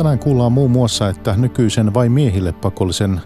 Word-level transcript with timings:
Tänään 0.00 0.18
kuullaan 0.18 0.52
muun 0.52 0.70
muassa, 0.70 1.08
että 1.08 1.36
nykyisen 1.36 1.94
vain 1.94 2.12
miehille 2.12 2.52
pakollisen 2.52 3.20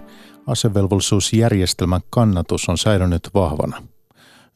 asevelvollisuusjärjestelmän 0.46 2.00
kannatus 2.11 2.68
on 2.68 2.79
säilynyt 2.79 3.29
vahvana. 3.34 3.82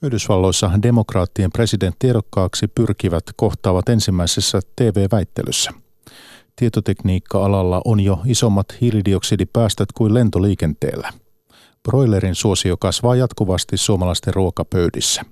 Yhdysvalloissa 0.02 0.70
demokraattien 0.82 1.52
presidenttiedokkaaksi 1.52 2.68
pyrkivät 2.68 3.24
kohtaavat 3.36 3.88
ensimmäisessä 3.88 4.60
TV-väittelyssä. 4.76 5.70
Tietotekniikka-alalla 6.56 7.82
on 7.84 8.00
jo 8.00 8.20
isommat 8.26 8.66
hiilidioksidipäästöt 8.80 9.92
kuin 9.92 10.14
lentoliikenteellä. 10.14 11.12
Broilerin 11.82 12.34
suosio 12.34 12.76
kasvaa 12.76 13.16
jatkuvasti 13.16 13.76
suomalaisten 13.76 14.34
ruokapöydissä. 14.34 15.22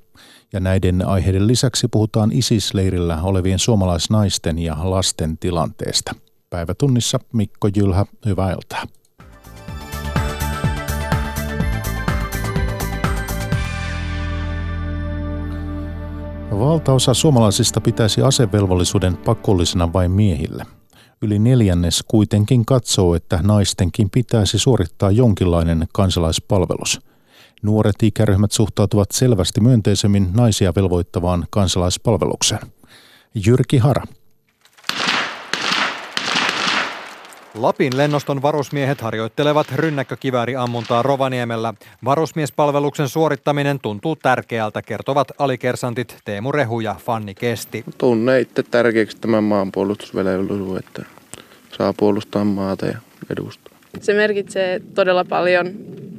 Ja 0.53 0.61
näiden 0.61 1.09
aiheiden 1.09 1.47
lisäksi 1.47 1.89
puhutaan 1.89 2.33
ISIS-leirillä 2.33 3.23
olevien 3.23 3.59
suomalaisnaisten 3.59 4.59
ja 4.59 4.77
lasten 4.83 5.39
tilanteesta. 5.39 6.15
Päivätunnissa 6.57 7.19
Mikko 7.33 7.69
Jylhä, 7.77 8.07
hyvää 8.27 8.53
iltaa. 8.53 8.83
Valtaosa 16.51 17.15
suomalaisista 17.15 17.81
pitäisi 17.81 18.23
asevelvollisuuden 18.23 19.17
pakollisena 19.17 19.93
vain 19.93 20.11
miehille. 20.11 20.67
Yli 21.23 21.39
neljännes 21.39 22.05
kuitenkin 22.09 22.67
katsoo, 22.67 23.15
että 23.15 23.41
naistenkin 23.43 24.11
pitäisi 24.11 24.59
suorittaa 24.59 25.11
jonkinlainen 25.11 25.87
kansalaispalvelus. 25.93 27.01
Nuoret 27.63 28.03
ikäryhmät 28.03 28.53
suhtautuvat 28.53 29.11
selvästi 29.11 29.61
myönteisemmin 29.61 30.29
naisia 30.35 30.73
velvoittavaan 30.77 31.47
kansalaispalvelukseen. 31.51 32.67
Jyrki 33.47 33.79
Hara. 33.79 34.03
Lapin 37.57 37.97
lennoston 37.97 38.43
varusmiehet 38.43 39.01
harjoittelevat 39.01 39.67
rynnäkkökivääriammuntaa 39.75 41.03
Rovaniemellä. 41.03 41.75
Varusmiespalveluksen 42.05 43.09
suorittaminen 43.09 43.81
tuntuu 43.81 44.17
tärkeältä, 44.17 44.83
kertovat 44.83 45.29
alikersantit 45.39 46.17
Teemu 46.25 46.53
Rehu 46.53 46.81
ja 46.81 46.97
Fanni 47.05 47.35
Kesti. 47.35 47.85
Tunne 47.99 48.41
itse 48.41 48.63
tärkeäksi 48.63 49.17
tämän 49.21 49.45
maanpuolustusvelvollisuuden, 49.45 50.83
että 50.87 51.03
saa 51.79 51.93
puolustaa 51.93 52.45
maata 52.45 52.87
ja 52.87 52.99
edustaa. 53.31 53.79
Se 54.01 54.15
merkitsee 54.15 54.81
todella 54.95 55.25
paljon. 55.25 55.73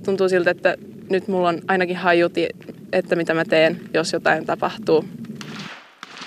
Tuntuu 0.06 0.30
siltä, 0.30 0.52
että 0.52 0.76
nyt 1.10 1.28
mulla 1.28 1.50
on 1.50 1.62
ainakin 1.68 1.98
hajuti, 1.98 2.50
että 2.92 3.16
mitä 3.16 3.34
mä 3.34 3.46
teen, 3.46 3.82
jos 3.94 4.14
jotain 4.14 4.46
tapahtuu. 4.46 5.06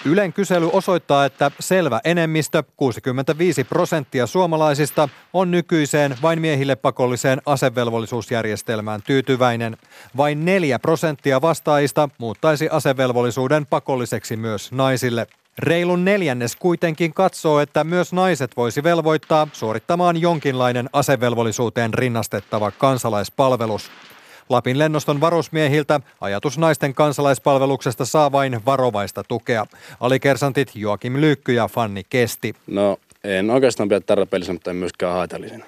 Ylen 0.05 0.33
kysely 0.33 0.71
osoittaa, 0.73 1.25
että 1.25 1.51
selvä 1.61 2.01
enemmistö, 2.05 2.63
65 2.77 3.65
prosenttia 3.65 4.27
suomalaisista, 4.27 5.09
on 5.33 5.51
nykyiseen 5.51 6.17
vain 6.23 6.41
miehille 6.41 6.77
pakolliseen 6.77 7.43
asevelvollisuusjärjestelmään 7.47 9.03
tyytyväinen. 9.03 9.77
Vain 10.17 10.45
4 10.45 10.79
prosenttia 10.79 11.41
vastaajista 11.41 12.09
muuttaisi 12.19 12.69
asevelvollisuuden 12.73 13.67
pakolliseksi 13.67 14.37
myös 14.37 14.73
naisille. 14.73 15.27
Reilun 15.59 16.05
neljännes 16.05 16.57
kuitenkin 16.57 17.15
katsoo, 17.15 17.61
että 17.61 17.85
myös 17.85 18.13
naiset 18.13 18.57
voisi 18.57 18.83
velvoittaa 18.83 19.49
suorittamaan 19.53 20.21
jonkinlainen 20.21 20.91
asevelvollisuuteen 20.93 21.95
rinnastettava 21.95 22.71
kansalaispalvelus. 22.71 23.91
Lapin 24.51 24.79
lennoston 24.79 25.21
varusmiehiltä 25.21 26.01
ajatus 26.21 26.59
naisten 26.59 26.95
kansalaispalveluksesta 26.95 28.05
saa 28.05 28.33
vain 28.33 28.61
varovaista 28.67 29.25
tukea. 29.29 29.67
Alikersantit 30.01 30.71
Joakim 30.75 31.21
Lyykky 31.21 31.53
ja 31.53 31.69
Fanni 31.69 32.03
Kesti. 32.11 32.55
No 32.67 32.97
en 33.25 33.51
oikeastaan 33.51 33.89
pidä 33.89 34.01
tarpeellisena, 34.01 34.55
mutta 34.55 34.71
en 34.71 34.77
myöskään 34.77 35.13
haitallisena. 35.13 35.65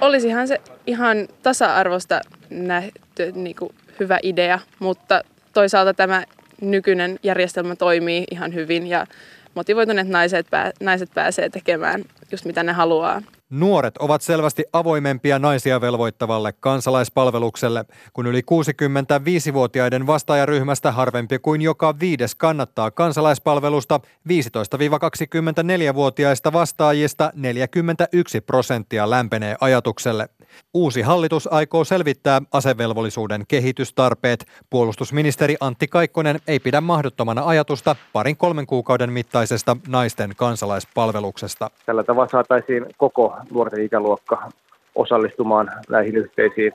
Olisihan 0.00 0.48
se 0.48 0.60
ihan 0.86 1.28
tasa-arvosta 1.42 2.20
nähty 2.50 3.32
niin 3.34 3.56
kuin 3.56 3.74
hyvä 4.00 4.18
idea, 4.22 4.58
mutta 4.78 5.22
toisaalta 5.52 5.94
tämä 5.94 6.24
nykyinen 6.60 7.18
järjestelmä 7.22 7.76
toimii 7.76 8.24
ihan 8.30 8.54
hyvin 8.54 8.86
ja 8.86 9.06
motivoituneet 9.54 10.08
naiset, 10.08 10.46
pää, 10.50 10.70
naiset 10.80 11.10
pääsee 11.14 11.48
tekemään 11.48 12.04
just 12.32 12.44
mitä 12.44 12.62
ne 12.62 12.72
haluaa. 12.72 13.22
Nuoret 13.50 13.98
ovat 13.98 14.22
selvästi 14.22 14.64
avoimempia 14.72 15.38
naisia 15.38 15.80
velvoittavalle 15.80 16.52
kansalaispalvelukselle, 16.52 17.84
kun 18.12 18.26
yli 18.26 18.40
65-vuotiaiden 18.40 20.06
vastaajaryhmästä 20.06 20.92
harvempi 20.92 21.38
kuin 21.38 21.62
joka 21.62 21.94
viides 22.00 22.34
kannattaa 22.34 22.90
kansalaispalvelusta, 22.90 24.00
15-24-vuotiaista 24.28 26.52
vastaajista 26.52 27.30
41 27.34 28.40
prosenttia 28.40 29.10
lämpenee 29.10 29.56
ajatukselle. 29.60 30.28
Uusi 30.74 31.02
hallitus 31.02 31.52
aikoo 31.52 31.84
selvittää 31.84 32.42
asevelvollisuuden 32.52 33.44
kehitystarpeet. 33.48 34.46
Puolustusministeri 34.70 35.56
Antti 35.60 35.88
Kaikkonen 35.88 36.40
ei 36.46 36.60
pidä 36.60 36.80
mahdottomana 36.80 37.46
ajatusta 37.46 37.96
parin 38.12 38.36
kolmen 38.36 38.66
kuukauden 38.66 39.12
mittaisesta 39.12 39.76
naisten 39.88 40.32
kansalaispalveluksesta. 40.36 41.70
Tällä 41.86 42.04
tavalla 42.04 42.28
saataisiin 42.28 42.86
koko 42.96 43.39
nuorten 43.50 43.84
ikäluokka 43.84 44.50
osallistumaan 44.94 45.70
näihin 45.88 46.16
yhteisiin 46.16 46.72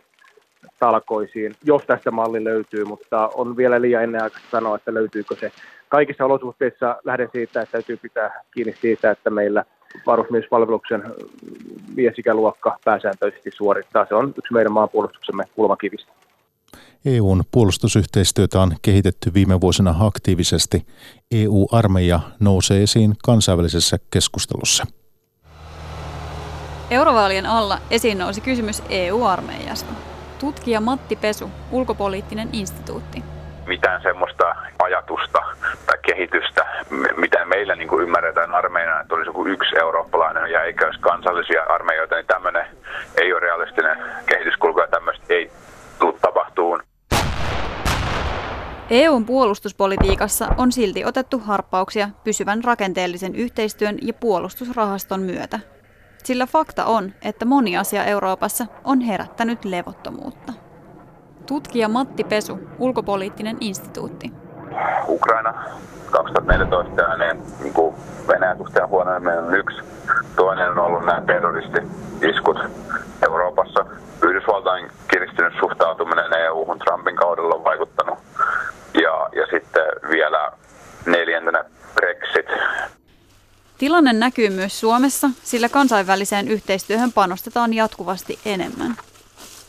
talkoisiin, 0.80 1.56
jos 1.64 1.84
tästä 1.88 2.12
malli 2.12 2.44
löytyy, 2.44 2.86
mutta 2.86 3.30
on 3.36 3.58
vielä 3.58 3.81
liian 3.81 4.03
ennen 4.03 4.24
aikaista 4.24 4.50
sanoa, 4.52 4.76
että 4.76 4.94
löytyykö 4.94 5.36
se. 5.40 5.52
Kaikissa 5.90 6.26
olosuhteissa 6.26 6.96
lähden 7.03 7.30
siitä, 7.31 7.62
että 7.62 7.72
täytyy 7.72 7.98
pitää 7.98 8.44
kiinni 8.53 8.76
siitä, 8.81 9.12
että 9.12 9.30
meillä 9.30 9.66
varusmiespalveluksen 10.06 11.03
miesikäluokka 11.96 12.78
pääsääntöisesti 12.86 13.52
suorittaa. 13.56 14.06
Se 14.09 14.16
on 14.16 14.34
yksi 14.38 14.53
meidän 14.53 14.72
maanpuolustuksemme 14.72 15.44
kulmakivistä. 15.56 16.12
EUn 17.06 17.44
puolustusyhteistyötä 17.52 18.59
on 18.59 18.72
kehitetty 18.82 19.34
viime 19.34 19.62
vuosina 19.62 19.96
aktiivisesti. 20.00 20.86
EU-armeija 21.32 22.20
nousee 22.40 22.84
esiin 22.84 23.14
kansainvälisessä 23.24 23.97
keskustelussa. 24.12 24.86
Eurovaalien 26.91 27.46
alla 27.46 27.78
esiin 27.91 28.18
nousi 28.18 28.41
kysymys 28.41 28.84
EU-armeijasta. 28.90 29.94
Tutkija 30.40 30.81
Matti 30.81 31.16
Pesu, 31.16 31.51
ulkopoliittinen 31.72 32.50
instituutti. 32.53 33.23
Mitään 33.68 34.01
semmoista 34.01 34.56
ajatusta 34.84 35.40
tai 35.85 35.97
kehitystä, 36.01 36.66
mitä 37.18 37.46
meillä 37.46 37.75
niin 37.75 37.88
kuin 37.88 38.03
ymmärretään 38.03 38.56
armeijana, 38.56 39.01
että 39.01 39.16
olisi 39.16 39.29
joku 39.29 39.46
yksi 39.46 39.78
eurooppalainen 39.79 40.51
ja 40.51 40.63
eikä 40.63 40.85
olisi 40.85 41.00
kansallisia 41.00 41.63
armeijoita, 41.63 42.16
niin 42.16 42.25
tämmöinen 42.25 42.66
ei 43.22 43.34
ole 43.34 43.40
realistinen 43.40 43.97
kehityskulku 44.25 44.79
ja 44.79 44.88
tämmöistä 44.88 45.25
ei 45.29 45.52
tule 46.00 46.16
tapahtuun. 46.22 46.84
EUn 48.90 49.25
puolustuspolitiikassa 49.25 50.47
on 50.57 50.72
silti 50.72 51.06
otettu 51.06 51.40
harppauksia 51.40 52.09
pysyvän 52.23 52.63
rakenteellisen 52.63 53.35
yhteistyön 53.35 53.97
ja 54.02 54.13
puolustusrahaston 54.13 55.19
myötä, 55.19 55.59
sillä 56.25 56.46
fakta 56.46 56.86
on, 56.86 57.13
että 57.22 57.46
moni 57.46 57.78
asia 57.78 58.06
Euroopassa 58.06 58.66
on 58.84 59.02
herättänyt 59.02 59.66
levottomuutta. 59.66 60.53
Tutkija 61.46 61.90
Matti 61.90 62.24
Pesu, 62.24 62.59
ulkopoliittinen 62.80 63.58
instituutti. 63.59 64.31
Ukraina 65.08 65.53
2014 66.12 67.02
ja 67.02 67.34
niin 67.59 67.74
kuin 67.74 67.96
Venäjän 68.28 68.58
suhteen 68.58 68.90
huonoimmin 68.90 69.38
on 69.38 69.56
yksi. 69.56 69.78
Toinen 70.35 70.72
on 70.72 70.80
ollut 70.80 71.06
nämä 71.06 71.22
terroristi-iskut 71.22 72.58
Euroopassa. 73.28 73.85
Yhdysvaltain 74.23 74.91
kiristynyt 75.08 75.53
suhtautuminen 75.59 76.34
EU-hun 76.34 76.79
Trumpin 76.79 77.16
kaudella 77.16 77.55
on 77.55 77.64
vaikuttanut. 77.64 78.20
Ja, 78.94 79.29
ja 79.35 79.47
sitten 79.52 79.84
vielä 80.09 80.52
neljäntenä 81.05 81.64
Tilanne 83.78 84.14
näkyy 84.14 84.50
myös 84.50 84.80
Suomessa, 84.80 85.30
sillä 85.44 85.70
kansainväliseen 85.70 86.48
yhteistyöhön 86.48 87.12
panostetaan 87.12 87.74
jatkuvasti 87.74 88.40
enemmän. 88.46 88.96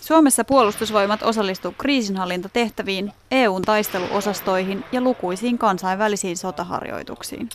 Suomessa 0.00 0.44
puolustusvoimat 0.44 1.22
osallistuu 1.22 1.74
kriisinhallintatehtäviin, 1.78 3.12
EUn 3.30 3.62
taisteluosastoihin 3.62 4.84
ja 4.92 5.00
lukuisiin 5.00 5.58
kansainvälisiin 5.58 6.36
sotaharjoituksiin. 6.36 7.48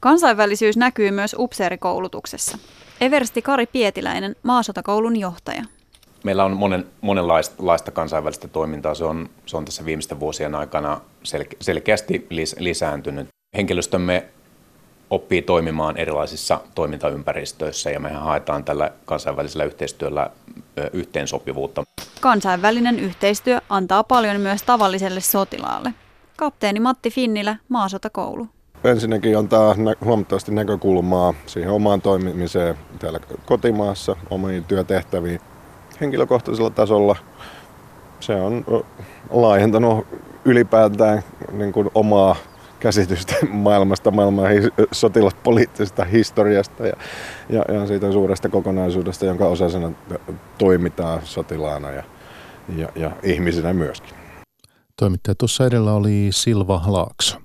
Kansainvälisyys 0.00 0.76
näkyy 0.76 1.10
myös 1.10 1.36
upseerikoulutuksessa. 1.38 2.58
Eversti 3.00 3.42
Kari 3.42 3.66
Pietiläinen, 3.66 4.36
maasotakoulun 4.42 5.16
johtaja. 5.16 5.64
Meillä 6.24 6.44
on 6.44 6.56
monen, 6.56 6.86
monenlaista 7.00 7.90
kansainvälistä 7.92 8.48
toimintaa. 8.48 8.94
Se 8.94 9.04
on, 9.04 9.28
se 9.46 9.56
on 9.56 9.64
tässä 9.64 9.84
viimeisten 9.84 10.20
vuosien 10.20 10.54
aikana 10.54 11.00
sel- 11.24 11.56
selkeästi 11.60 12.26
lis- 12.30 12.56
lisääntynyt. 12.58 13.28
Henkilöstömme 13.56 14.28
oppii 15.10 15.42
toimimaan 15.42 15.96
erilaisissa 15.96 16.60
toimintaympäristöissä 16.74 17.90
ja 17.90 18.00
mehän 18.00 18.22
haetaan 18.22 18.64
tällä 18.64 18.90
kansainvälisellä 19.04 19.64
yhteistyöllä 19.64 20.30
yhteensopivuutta. 20.92 21.84
Kansainvälinen 22.20 23.00
yhteistyö 23.00 23.60
antaa 23.68 24.04
paljon 24.04 24.40
myös 24.40 24.62
tavalliselle 24.62 25.20
sotilaalle. 25.20 25.94
Kapteeni 26.36 26.80
Matti 26.80 27.10
Finnilä, 27.10 27.56
Maasotakoulu. 27.68 28.48
ensinnäkin 28.84 29.38
antaa 29.38 29.74
huomattavasti 30.04 30.52
näkökulmaa 30.52 31.34
siihen 31.46 31.70
omaan 31.70 32.00
toimimiseen 32.00 32.76
täällä 32.98 33.20
kotimaassa, 33.46 34.16
omiin 34.30 34.64
työtehtäviin 34.64 35.40
henkilökohtaisella 36.00 36.70
tasolla. 36.70 37.16
Se 38.20 38.34
on 38.34 38.64
laajentanut 39.30 40.06
ylipäätään 40.44 41.22
niin 41.52 41.72
kuin 41.72 41.90
omaa 41.94 42.36
käsitystä 42.80 43.34
maailmasta, 43.50 44.10
maailman 44.10 44.46
sotilaspoliittisesta 44.92 46.04
historiasta 46.04 46.86
ja, 46.86 46.96
ja, 47.48 47.64
ja 47.74 47.86
siitä 47.86 48.12
suuresta 48.12 48.48
kokonaisuudesta, 48.48 49.26
jonka 49.26 49.46
osasena 49.46 49.92
toimitaan 50.58 51.20
sotilaana 51.24 51.90
ja, 51.90 52.02
ja, 52.76 52.88
ja 52.96 53.10
ihmisenä 53.22 53.72
myöskin. 53.72 54.14
Toimittaja 54.96 55.34
tuossa 55.34 55.66
edellä 55.66 55.92
oli 55.92 56.28
Silva 56.30 56.82
Laakso. 56.86 57.38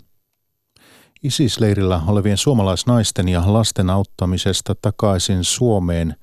ISIS-leirillä 1.24 2.02
olevien 2.08 2.38
suomalaisnaisten 2.38 3.30
ja 3.30 3.44
lasten 3.46 3.90
auttamisesta 3.90 4.76
takaisin 4.82 5.44
Suomeen 5.44 6.16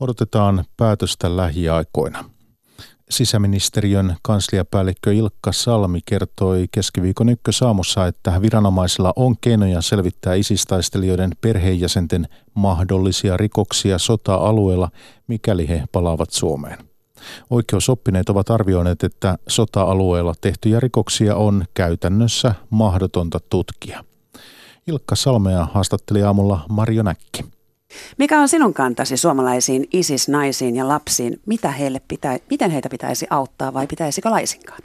odotetaan 0.00 0.64
päätöstä 0.76 1.36
lähiaikoina. 1.36 2.24
Sisäministeriön 3.12 4.16
kansliapäällikkö 4.22 5.12
Ilkka 5.12 5.52
Salmi 5.52 6.00
kertoi 6.06 6.66
keskiviikon 6.70 7.28
ykkösaamussa, 7.28 8.06
että 8.06 8.42
viranomaisilla 8.42 9.12
on 9.16 9.36
keinoja 9.40 9.82
selvittää 9.82 10.34
isistaistelijoiden 10.34 11.30
perheenjäsenten 11.40 12.28
mahdollisia 12.54 13.36
rikoksia 13.36 13.98
sota-alueella, 13.98 14.88
mikäli 15.26 15.68
he 15.68 15.84
palaavat 15.92 16.30
Suomeen. 16.30 16.78
Oikeusoppineet 17.50 18.28
ovat 18.28 18.50
arvioineet, 18.50 19.04
että 19.04 19.38
sota-alueella 19.48 20.34
tehtyjä 20.40 20.80
rikoksia 20.80 21.36
on 21.36 21.64
käytännössä 21.74 22.54
mahdotonta 22.70 23.40
tutkia. 23.50 24.04
Ilkka 24.86 25.16
Salmea 25.16 25.68
haastatteli 25.72 26.22
aamulla 26.22 26.66
Marjo 26.68 27.02
Näkki. 27.02 27.44
Mikä 28.18 28.40
on 28.40 28.48
sinun 28.48 28.74
kantasi 28.74 29.16
suomalaisiin 29.16 29.88
ISIS-naisiin 29.92 30.76
ja 30.76 30.88
lapsiin? 30.88 31.40
Mitä 31.46 31.70
heille 31.70 32.00
pitä, 32.08 32.38
miten 32.50 32.70
heitä 32.70 32.88
pitäisi 32.88 33.26
auttaa 33.30 33.74
vai 33.74 33.86
pitäisikö 33.86 34.30
laisinkaan? 34.30 34.80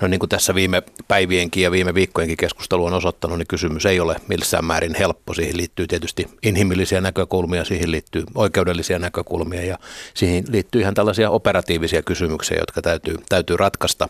No 0.00 0.08
niin 0.08 0.20
kuin 0.20 0.30
tässä 0.30 0.54
viime 0.54 0.82
päivienkin 1.08 1.62
ja 1.62 1.70
viime 1.70 1.94
viikkojenkin 1.94 2.36
keskustelu 2.36 2.84
on 2.84 2.92
osoittanut, 2.92 3.38
niin 3.38 3.46
kysymys 3.46 3.86
ei 3.86 4.00
ole 4.00 4.16
millään 4.28 4.64
määrin 4.64 4.94
helppo. 4.94 5.34
Siihen 5.34 5.56
liittyy 5.56 5.86
tietysti 5.86 6.28
inhimillisiä 6.42 7.00
näkökulmia, 7.00 7.64
siihen 7.64 7.90
liittyy 7.90 8.24
oikeudellisia 8.34 8.98
näkökulmia 8.98 9.64
ja 9.64 9.78
siihen 10.14 10.44
liittyy 10.48 10.80
ihan 10.80 10.94
tällaisia 10.94 11.30
operatiivisia 11.30 12.02
kysymyksiä, 12.02 12.58
jotka 12.58 12.82
täytyy, 12.82 13.16
täytyy 13.28 13.56
ratkaista. 13.56 14.08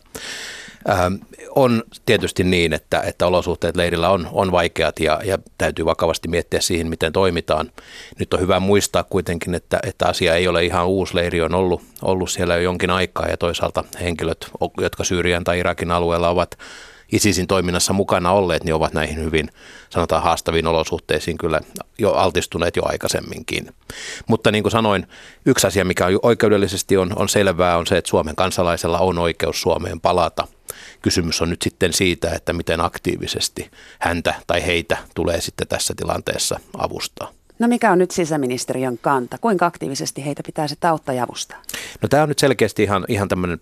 Ähm, 0.88 1.14
on 1.54 1.82
tietysti 2.06 2.44
niin, 2.44 2.72
että, 2.72 3.00
että 3.00 3.26
olosuhteet 3.26 3.76
leirillä 3.76 4.10
on, 4.10 4.28
on 4.32 4.52
vaikeat 4.52 5.00
ja, 5.00 5.20
ja 5.24 5.38
täytyy 5.58 5.84
vakavasti 5.84 6.28
miettiä 6.28 6.60
siihen, 6.60 6.88
miten 6.88 7.12
toimitaan. 7.12 7.72
Nyt 8.18 8.34
on 8.34 8.40
hyvä 8.40 8.60
muistaa 8.60 9.04
kuitenkin, 9.04 9.54
että, 9.54 9.80
että 9.82 10.06
asia 10.06 10.34
ei 10.34 10.48
ole 10.48 10.64
ihan 10.64 10.86
uusi. 10.86 11.16
Leiri 11.16 11.40
on 11.40 11.54
ollut, 11.54 11.82
ollut 12.02 12.30
siellä 12.30 12.54
jo 12.56 12.60
jonkin 12.60 12.90
aikaa 12.90 13.28
ja 13.28 13.36
toisaalta 13.36 13.84
henkilöt, 14.00 14.50
jotka 14.80 15.04
Syyrian 15.04 15.44
tai 15.44 15.58
Irakin 15.58 15.90
alueella 15.90 16.28
ovat 16.28 16.58
ISISin 17.12 17.46
toiminnassa 17.46 17.92
mukana 17.92 18.32
olleet, 18.32 18.64
niin 18.64 18.74
ovat 18.74 18.92
näihin 18.92 19.16
hyvin, 19.16 19.50
sanotaan 19.90 20.22
haastaviin 20.22 20.66
olosuhteisiin 20.66 21.38
kyllä 21.38 21.60
jo 21.98 22.12
altistuneet 22.12 22.76
jo 22.76 22.82
aikaisemminkin. 22.84 23.70
Mutta 24.28 24.50
niin 24.50 24.62
kuin 24.62 24.72
sanoin, 24.72 25.06
yksi 25.46 25.66
asia, 25.66 25.84
mikä 25.84 26.06
oikeudellisesti 26.22 26.96
on, 26.96 27.12
on 27.16 27.28
selvää, 27.28 27.76
on 27.76 27.86
se, 27.86 27.96
että 27.96 28.08
Suomen 28.08 28.36
kansalaisella 28.36 28.98
on 28.98 29.18
oikeus 29.18 29.60
Suomeen 29.60 30.00
palata– 30.00 30.48
Kysymys 31.02 31.42
on 31.42 31.50
nyt 31.50 31.62
sitten 31.62 31.92
siitä, 31.92 32.30
että 32.34 32.52
miten 32.52 32.80
aktiivisesti 32.80 33.70
häntä 34.00 34.34
tai 34.46 34.66
heitä 34.66 34.96
tulee 35.14 35.40
sitten 35.40 35.68
tässä 35.68 35.94
tilanteessa 35.96 36.60
avustaa. 36.78 37.32
No 37.58 37.68
mikä 37.68 37.92
on 37.92 37.98
nyt 37.98 38.10
sisäministeriön 38.10 38.98
kanta? 38.98 39.38
Kuinka 39.40 39.66
aktiivisesti 39.66 40.24
heitä 40.24 40.42
pitää 40.46 40.68
sitten 40.68 40.90
auttaa 40.90 41.14
ja 41.14 41.24
avustaa? 41.24 41.62
No 42.02 42.08
tämä 42.08 42.22
on 42.22 42.28
nyt 42.28 42.38
selkeästi 42.38 42.82
ihan, 42.82 43.04
ihan 43.08 43.28
tämmöinen 43.28 43.60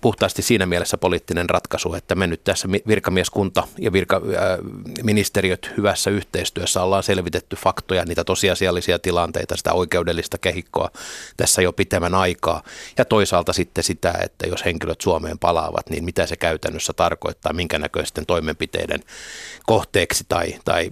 puhtaasti 0.00 0.42
siinä 0.42 0.66
mielessä 0.66 0.98
poliittinen 0.98 1.50
ratkaisu, 1.50 1.94
että 1.94 2.14
me 2.14 2.26
nyt 2.26 2.44
tässä 2.44 2.68
virkamieskunta 2.86 3.68
ja 3.78 3.92
virkaministeriöt 3.92 5.72
hyvässä 5.76 6.10
yhteistyössä 6.10 6.82
ollaan 6.82 7.02
selvitetty 7.02 7.56
faktoja, 7.56 8.04
niitä 8.04 8.24
tosiasiallisia 8.24 8.98
tilanteita, 8.98 9.56
sitä 9.56 9.72
oikeudellista 9.72 10.38
kehikkoa 10.38 10.90
tässä 11.36 11.62
jo 11.62 11.72
pitemmän 11.72 12.14
aikaa. 12.14 12.62
Ja 12.98 13.04
toisaalta 13.04 13.52
sitten 13.52 13.84
sitä, 13.84 14.14
että 14.24 14.46
jos 14.46 14.64
henkilöt 14.64 15.00
Suomeen 15.00 15.38
palaavat, 15.38 15.90
niin 15.90 16.04
mitä 16.04 16.26
se 16.26 16.36
käytännössä 16.36 16.92
tarkoittaa, 16.92 17.52
minkä 17.52 17.78
näköisten 17.78 18.26
toimenpiteiden 18.26 19.00
kohteeksi 19.66 20.24
tai, 20.28 20.54
tai 20.64 20.90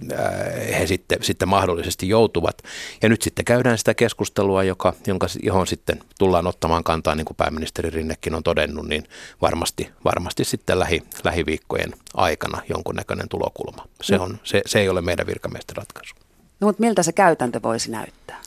he 0.79 0.87
sitten, 0.87 1.19
sitten 1.21 1.49
mahdollisesti 1.49 2.09
joutuvat. 2.09 2.61
Ja 3.01 3.09
nyt 3.09 3.21
sitten 3.21 3.45
käydään 3.45 3.77
sitä 3.77 3.93
keskustelua, 3.93 4.63
joka, 4.63 4.93
jonka, 5.07 5.27
johon 5.43 5.67
sitten 5.67 5.99
tullaan 6.19 6.47
ottamaan 6.47 6.83
kantaa, 6.83 7.15
niin 7.15 7.25
kuin 7.25 7.37
pääministeri 7.37 7.89
Rinnekin 7.89 8.35
on 8.35 8.43
todennut 8.43 8.76
todennut, 8.77 8.89
niin 8.89 9.03
varmasti, 9.41 9.89
varmasti 10.05 10.43
sitten 10.43 10.79
lähi, 10.79 11.03
lähiviikkojen 11.23 11.93
aikana 12.13 12.61
jonkunnäköinen 12.69 13.29
tulokulma. 13.29 13.85
Se, 14.01 14.17
no. 14.17 14.23
on, 14.23 14.39
se, 14.43 14.61
se 14.65 14.79
ei 14.79 14.89
ole 14.89 15.01
meidän 15.01 15.27
virkamiesten 15.27 15.77
ratkaisu. 15.77 16.15
No 16.59 16.67
mutta 16.67 16.81
miltä 16.81 17.03
se 17.03 17.11
käytäntö 17.11 17.59
voisi 17.63 17.91
näyttää? 17.91 18.41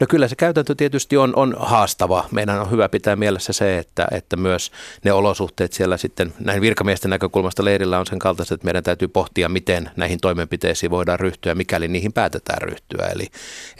No 0.00 0.06
kyllä 0.06 0.28
se 0.28 0.36
käytäntö 0.36 0.74
tietysti 0.74 1.16
on, 1.16 1.36
on 1.36 1.56
haastava. 1.58 2.28
Meidän 2.30 2.60
on 2.60 2.70
hyvä 2.70 2.88
pitää 2.88 3.16
mielessä 3.16 3.52
se, 3.52 3.78
että, 3.78 4.08
että 4.10 4.36
myös 4.36 4.72
ne 5.04 5.12
olosuhteet 5.12 5.72
siellä 5.72 5.96
sitten 5.96 6.34
näin 6.40 6.60
virkamiesten 6.60 7.10
näkökulmasta 7.10 7.64
leirillä 7.64 7.98
on 7.98 8.06
sen 8.06 8.18
kaltaiset, 8.18 8.52
että 8.52 8.64
meidän 8.64 8.82
täytyy 8.82 9.08
pohtia, 9.08 9.48
miten 9.48 9.90
näihin 9.96 10.20
toimenpiteisiin 10.20 10.90
voidaan 10.90 11.20
ryhtyä, 11.20 11.54
mikäli 11.54 11.88
niihin 11.88 12.12
päätetään 12.12 12.62
ryhtyä. 12.62 13.06
Eli, 13.06 13.26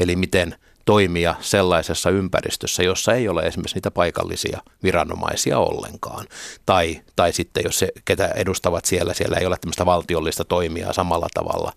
eli 0.00 0.16
miten– 0.16 0.54
toimia 0.88 1.34
sellaisessa 1.40 2.10
ympäristössä, 2.10 2.82
jossa 2.82 3.14
ei 3.14 3.28
ole 3.28 3.42
esimerkiksi 3.42 3.76
niitä 3.76 3.90
paikallisia 3.90 4.62
viranomaisia 4.82 5.58
ollenkaan. 5.58 6.26
Tai, 6.66 7.00
tai 7.16 7.32
sitten 7.32 7.64
jos 7.64 7.78
se, 7.78 7.88
ketä 8.04 8.26
edustavat 8.26 8.84
siellä, 8.84 9.14
siellä 9.14 9.36
ei 9.36 9.46
ole 9.46 9.56
tämmöistä 9.60 9.86
valtiollista 9.86 10.44
toimijaa 10.44 10.92
samalla 10.92 11.26
tavalla. 11.34 11.72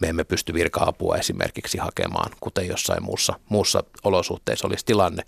Me 0.00 0.08
emme 0.08 0.24
pysty 0.24 0.54
virka-apua 0.54 1.16
esimerkiksi 1.16 1.78
hakemaan, 1.78 2.32
kuten 2.40 2.68
jossain 2.68 3.02
muussa, 3.02 3.34
muussa 3.48 3.84
olosuhteessa 4.04 4.66
olisi 4.66 4.84
tilanne. 4.84 5.22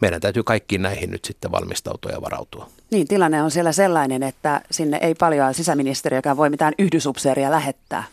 Meidän 0.00 0.20
täytyy 0.20 0.42
kaikkiin 0.42 0.82
näihin 0.82 1.10
nyt 1.10 1.24
sitten 1.24 1.52
valmistautua 1.52 2.10
ja 2.10 2.20
varautua. 2.20 2.70
Niin, 2.90 3.08
tilanne 3.08 3.42
on 3.42 3.50
siellä 3.50 3.72
sellainen, 3.72 4.22
että 4.22 4.60
sinne 4.70 4.98
ei 5.02 5.14
paljon 5.14 5.54
sisäministeriökään 5.54 6.36
voi 6.36 6.50
mitään 6.50 6.74
yhdysupseeria 6.78 7.50
lähettää. 7.50 8.04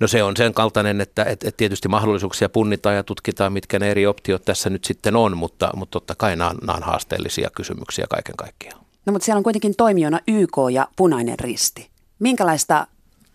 No 0.00 0.06
se 0.06 0.22
on 0.22 0.36
sen 0.36 0.54
kaltainen, 0.54 1.00
että, 1.00 1.24
että, 1.24 1.50
tietysti 1.56 1.88
mahdollisuuksia 1.88 2.48
punnitaan 2.48 2.96
ja 2.96 3.02
tutkitaan, 3.02 3.52
mitkä 3.52 3.78
ne 3.78 3.90
eri 3.90 4.06
optiot 4.06 4.44
tässä 4.44 4.70
nyt 4.70 4.84
sitten 4.84 5.16
on, 5.16 5.36
mutta, 5.36 5.70
mutta 5.76 5.92
totta 5.92 6.14
kai 6.14 6.36
nämä, 6.36 6.54
nämä 6.60 6.76
on 6.76 6.82
haasteellisia 6.82 7.50
kysymyksiä 7.56 8.06
kaiken 8.10 8.36
kaikkiaan. 8.36 8.80
No 9.06 9.12
mutta 9.12 9.24
siellä 9.24 9.38
on 9.38 9.44
kuitenkin 9.44 9.76
toimijana 9.76 10.20
YK 10.28 10.56
ja 10.72 10.88
Punainen 10.96 11.38
Risti. 11.38 11.88
Minkälaista 12.18 12.86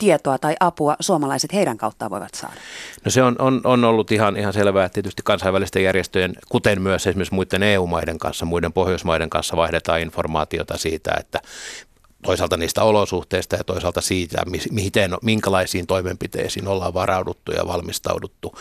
tietoa 0.02 0.38
tai 0.38 0.56
apua 0.60 0.96
suomalaiset 1.00 1.54
heidän 1.54 1.78
kauttaan 1.78 2.12
voivat 2.12 2.34
saada? 2.34 2.56
No 3.06 3.12
se 3.12 3.24
on, 3.24 3.36
on, 3.40 3.62
on 3.64 3.84
ollut 3.84 4.12
ihan, 4.12 4.38
ihan 4.38 4.54
selvää, 4.54 4.86
että 4.86 4.94
tietysti 4.94 5.22
kansainvälisten 5.26 5.84
järjestöjen, 5.84 6.34
kuten 6.50 6.82
myös 6.82 7.08
esimerkiksi 7.08 7.34
muiden 7.34 7.64
EU-maiden 7.64 8.18
kanssa, 8.18 8.46
muiden 8.46 8.74
Pohjoismaiden 8.74 9.30
kanssa 9.30 9.58
vaihdetaan 9.58 10.02
informaatiota 10.02 10.78
siitä, 10.78 11.12
että 11.20 11.40
toisaalta 12.24 12.58
niistä 12.58 12.84
olosuhteista 12.84 13.56
ja 13.56 13.64
toisaalta 13.64 14.02
siitä, 14.02 14.44
miten, 14.72 15.12
minkälaisiin 15.22 15.88
toimenpiteisiin 15.88 16.68
ollaan 16.68 16.94
varauduttu 16.94 17.52
ja 17.52 17.68
valmistauduttu. 17.68 18.56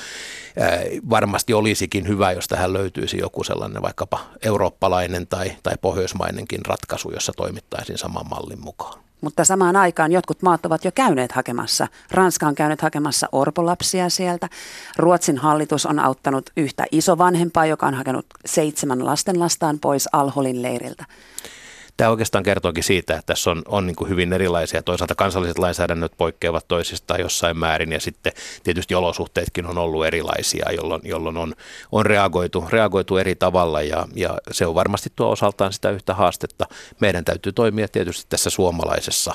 Varmasti 1.11 1.55
olisikin 1.55 2.09
hyvä, 2.09 2.33
jos 2.33 2.49
tähän 2.49 2.73
löytyisi 2.73 3.19
joku 3.19 3.45
sellainen 3.45 3.83
vaikkapa 3.83 4.21
eurooppalainen 4.43 5.27
tai, 5.27 5.53
tai 5.63 5.75
pohjoismainenkin 5.81 6.61
ratkaisu, 6.67 7.11
jossa 7.11 7.33
toimittaisiin 7.37 7.99
saman 7.99 8.29
mallin 8.31 8.61
mukaan. 8.61 9.10
Mutta 9.21 9.45
samaan 9.45 9.77
aikaan 9.77 10.12
jotkut 10.12 10.43
maat 10.43 10.67
ovat 10.67 10.85
jo 10.85 10.93
käyneet 10.95 11.33
hakemassa. 11.33 11.87
Ranska 12.11 12.47
on 12.47 12.55
käynyt 12.55 12.83
hakemassa 12.83 13.29
orpolapsia 13.33 14.09
sieltä. 14.09 14.49
Ruotsin 14.97 15.39
hallitus 15.39 15.87
on 15.87 15.99
auttanut 15.99 16.50
yhtä 16.57 16.85
isovanhempaa, 16.91 17.67
joka 17.67 17.87
on 17.87 17.95
hakenut 17.95 18.27
seitsemän 18.47 19.05
lastenlastaan 19.05 19.79
pois 19.79 20.09
Alholin 20.12 20.62
leiriltä. 20.62 21.05
Tämä 22.00 22.11
oikeastaan 22.11 22.45
kertookin 22.45 22.85
siitä, 22.85 23.14
että 23.14 23.26
tässä 23.26 23.50
on, 23.50 23.62
on 23.69 23.87
niin 23.87 23.97
kuin 23.97 24.09
hyvin 24.09 24.33
erilaisia. 24.33 24.83
Toisaalta 24.83 25.14
kansalliset 25.14 25.59
lainsäädännöt 25.59 26.12
poikkeavat 26.16 26.69
toisistaan 26.69 27.21
jossain 27.21 27.57
määrin 27.57 27.92
ja 27.92 28.00
sitten 28.00 28.33
tietysti 28.64 28.95
olosuhteetkin 28.95 29.66
on 29.66 29.78
ollut 29.78 30.07
erilaisia, 30.07 30.73
jolloin, 30.73 31.02
jolloin 31.04 31.37
on, 31.37 31.54
on 31.92 32.07
reagoitu, 32.07 32.64
reagoitu 32.71 33.16
eri 33.16 33.35
tavalla 33.35 33.83
ja, 33.83 34.07
ja 34.14 34.38
se 34.50 34.66
on 34.66 34.75
varmasti 34.75 35.12
tuo 35.16 35.30
osaltaan 35.30 35.73
sitä 35.73 35.90
yhtä 35.90 36.14
haastetta. 36.14 36.66
Meidän 37.00 37.25
täytyy 37.25 37.52
toimia 37.52 37.88
tietysti 37.88 38.26
tässä 38.28 38.50
suomalaisessa, 38.50 39.35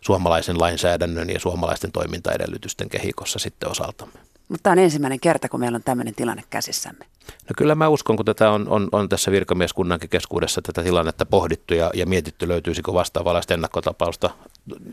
suomalaisen 0.00 0.60
lainsäädännön 0.60 1.30
ja 1.30 1.40
suomalaisten 1.40 1.92
toimintaedellytysten 1.92 2.88
kehikossa 2.88 3.38
sitten 3.38 3.70
osaltamme. 3.70 4.31
Mutta 4.52 4.62
tämä 4.62 4.72
on 4.72 4.78
ensimmäinen 4.78 5.20
kerta, 5.20 5.48
kun 5.48 5.60
meillä 5.60 5.76
on 5.76 5.82
tämmöinen 5.82 6.14
tilanne 6.14 6.42
käsissämme. 6.50 7.04
No 7.28 7.54
kyllä 7.56 7.74
mä 7.74 7.88
uskon, 7.88 8.16
kun 8.16 8.24
tätä 8.24 8.50
on, 8.50 8.68
on, 8.68 8.88
on 8.92 9.08
tässä 9.08 9.30
virkamieskunnankin 9.30 10.10
keskuudessa 10.10 10.62
tätä 10.62 10.82
tilannetta 10.82 11.26
pohdittu 11.26 11.74
ja, 11.74 11.90
ja 11.94 12.06
mietitty, 12.06 12.48
löytyisikö 12.48 12.92
vastaavallaista 12.92 13.54
ennakkotapausta. 13.54 14.30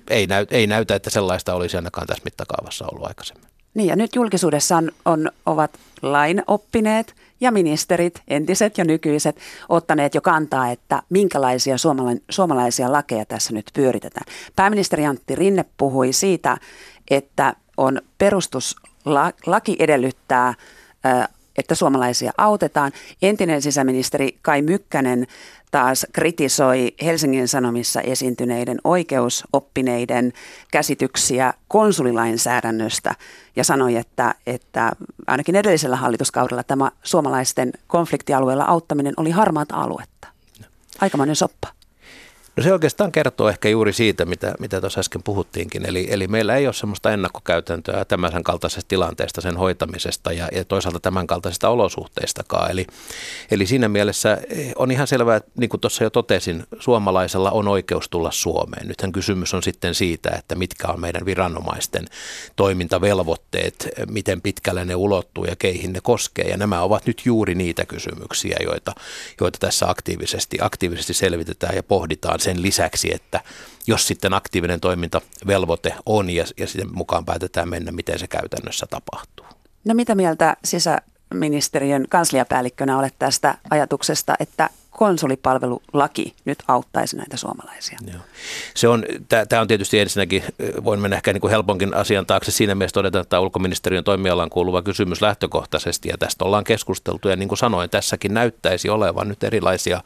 Ei, 0.10 0.28
näy, 0.28 0.46
ei 0.51 0.68
näytä, 0.68 0.96
että 0.96 1.10
sellaista 1.10 1.54
olisi 1.54 1.78
ainakaan 1.78 2.08
tässä 2.08 2.24
mittakaavassa 2.24 2.86
ollut 2.92 3.08
aikaisemmin. 3.08 3.50
Niin 3.74 3.88
ja 3.88 3.96
nyt 3.96 4.16
julkisuudessa 4.16 4.78
on, 4.78 4.92
on, 5.06 5.32
ovat 5.46 5.72
lain 6.01 6.44
oppineet 6.48 7.16
ja 7.42 7.51
ministerit, 7.51 8.22
entiset 8.28 8.78
ja 8.78 8.86
nykyiset, 8.86 9.38
ottaneet 9.70 10.16
jo 10.16 10.22
kantaa, 10.22 10.72
että 10.72 11.04
minkälaisia 11.10 11.75
suomalaisia 12.30 12.92
lakeja 12.92 13.25
tässä 13.25 13.54
nyt 13.54 13.66
pyöritetään. 13.74 14.25
Pääministeri 14.56 15.06
Antti 15.06 15.36
Rinne 15.36 15.66
puhui 15.78 16.13
siitä, 16.13 16.58
että 17.10 17.54
on 17.78 18.01
perustuslaki 19.10 19.75
edellyttää 19.80 20.54
että 21.58 21.75
suomalaisia 21.75 22.32
autetaan. 22.38 22.92
Entinen 23.22 23.62
sisäministeri 23.62 24.38
Kai 24.42 24.62
Mykkänen 24.62 25.28
taas 25.72 26.08
kritisoi 26.13 26.94
Helsingin 27.04 27.48
Sanomissa 27.48 28.01
esiintyneiden 28.01 28.78
oikeusoppineiden 28.84 30.34
käsityksiä 30.72 31.54
konsulilainsäädännöstä 31.68 33.16
ja 33.56 33.63
sanoi, 33.63 33.96
että, 33.96 34.36
että 34.48 34.92
ainakin 35.28 35.56
edellisellä 35.56 35.96
hallituskaudella 35.96 36.63
tämä 36.63 36.92
suomalaisten 37.04 37.72
konfliktialueella 37.88 38.63
auttaminen 38.63 39.13
oli 39.18 39.32
harmaata 39.32 39.75
aluetta. 39.75 40.28
Aikamoinen 41.01 41.36
soppa. 41.36 41.78
No 42.56 42.63
se 42.63 42.74
oikeastaan 42.74 43.12
kertoo 43.12 43.50
ehkä 43.50 43.70
juuri 43.70 43.94
siitä, 43.94 44.25
mitä, 44.25 44.53
mitä 44.60 44.82
tuossa 44.82 45.00
äsken 45.00 45.24
puhuttiinkin. 45.24 45.86
Eli, 45.86 46.08
eli 46.10 46.27
meillä 46.27 46.56
ei 46.56 46.68
ole 46.68 46.74
sellaista 46.74 47.12
ennakkokäytäntöä 47.12 48.06
tämän 48.06 48.44
kaltaisesta 48.44 48.88
tilanteesta, 48.88 49.41
sen 49.41 49.58
hoitamisesta 49.58 50.32
ja, 50.32 50.48
ja 50.51 50.65
toisaalta 50.65 51.00
tämän 51.00 51.27
kaltaisista 51.27 51.70
olosuhteistakaan. 51.70 52.72
Eli, 52.72 52.88
eli 53.51 53.65
siinä 53.65 53.89
mielessä 53.89 54.38
on 54.75 54.91
ihan 54.91 55.08
selvää, 55.08 55.36
että 55.36 55.51
niin 55.60 55.70
kuin 55.70 55.82
tuossa 55.82 56.03
jo 56.03 56.10
totesin, 56.10 56.63
suomalaisella 56.79 57.51
on 57.51 57.68
oikeus 57.68 58.10
tulla 58.10 58.32
Suomeen. 58.32 58.88
Nythän 58.88 59.12
kysymys 59.12 59.53
on 59.53 59.63
sitten 59.63 59.96
siitä, 59.96 60.29
että 60.29 60.56
mitkä 60.56 60.88
on 60.88 61.00
meidän 61.01 61.25
viranomaisten 61.25 62.06
toimintavelvoitteet, 62.56 63.89
miten 64.10 64.41
pitkälle 64.41 64.86
ne 64.86 64.96
ulottuu 64.96 65.46
ja 65.46 65.56
keihin 65.56 65.94
ne 65.94 66.00
koskee. 66.03 66.46
Ja 66.46 66.58
nämä 66.58 66.82
ovat 66.82 67.06
nyt 67.06 67.22
juuri 67.25 67.56
niitä 67.56 67.86
kysymyksiä, 67.86 68.58
joita, 68.63 68.94
joita 69.41 69.60
tässä 69.60 69.89
aktiivisesti, 69.89 70.58
aktiivisesti 70.62 71.13
selvitetään 71.13 71.75
ja 71.75 71.84
pohditaan 71.84 72.38
sen 72.39 72.62
lisäksi, 72.62 73.13
että 73.13 73.41
jos 73.88 74.08
sitten 74.08 74.34
aktiivinen 74.34 74.79
toimintavelvoite 74.79 75.96
on 76.05 76.29
ja, 76.29 76.46
ja 76.58 76.67
sitten 76.67 76.96
mukaan 76.96 77.25
päätetään 77.25 77.69
mennä, 77.69 77.91
miten 77.91 78.19
se 78.19 78.27
käytännössä 78.27 78.86
tapahtuu. 78.89 79.46
No 79.86 79.93
mitä 79.93 80.15
mieltä 80.15 80.58
sisäministeriön 80.65 82.05
kansliapäällikkönä 82.10 83.00
olet 83.00 83.15
tästä 83.19 83.58
ajatuksesta, 83.69 84.36
että 84.39 84.69
konsulipalvelulaki 85.00 86.36
nyt 86.46 86.63
auttaisi 86.68 87.18
näitä 87.18 87.38
suomalaisia? 87.38 87.98
Joo. 88.08 88.22
Se 88.75 88.88
on, 88.88 89.06
tämä 89.50 89.62
on 89.62 89.68
tietysti 89.68 90.00
ensinnäkin, 90.00 90.44
voin 90.84 91.00
mennä 91.00 91.15
ehkä 91.15 91.34
niin 91.34 91.41
kuin 91.41 91.51
helponkin 91.51 91.94
asian 91.94 92.25
taakse 92.25 92.51
siinä 92.51 92.75
mielessä 92.75 92.94
todeta, 92.94 93.20
että 93.20 93.29
tämä 93.29 93.39
ulkoministeriön 93.39 94.03
toimialaan 94.03 94.50
kuuluva 94.50 94.82
kysymys 94.82 95.22
lähtökohtaisesti 95.22 96.10
ja 96.10 96.18
tästä 96.18 96.46
ollaan 96.46 96.63
keskusteltu 96.63 97.29
ja 97.29 97.36
niin 97.36 97.50
kuin 97.50 97.58
sanoin, 97.58 97.89
tässäkin 97.89 98.34
näyttäisi 98.34 98.89
olevan 98.89 99.27
nyt 99.27 99.44
erilaisia 99.44 100.01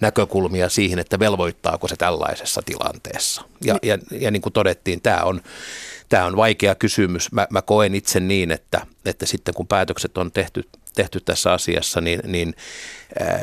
näkökulmia 0.00 0.68
siihen, 0.68 0.98
että 0.98 1.18
velvoittaako 1.18 1.88
se 1.88 1.96
tällaisessa 1.96 2.62
tilanteessa. 2.64 3.42
Ja, 3.64 3.78
ja, 3.82 3.94
ja, 3.94 4.18
ja 4.20 4.30
niin 4.30 4.42
kuin 4.42 4.52
todettiin, 4.52 5.00
tämä 5.00 5.22
on 5.22 5.40
tämä 6.08 6.26
on 6.26 6.36
vaikea 6.36 6.74
kysymys. 6.74 7.32
Mä, 7.32 7.46
mä 7.50 7.62
koen 7.62 7.94
itse 7.94 8.20
niin, 8.20 8.50
että, 8.50 8.86
että 9.04 9.26
sitten 9.26 9.54
kun 9.54 9.66
päätökset 9.66 10.18
on 10.18 10.32
tehty 10.32 10.68
tehty 10.98 11.20
tässä 11.20 11.52
asiassa, 11.52 12.00
niin, 12.00 12.20
niin 12.26 12.54
äh, 13.22 13.42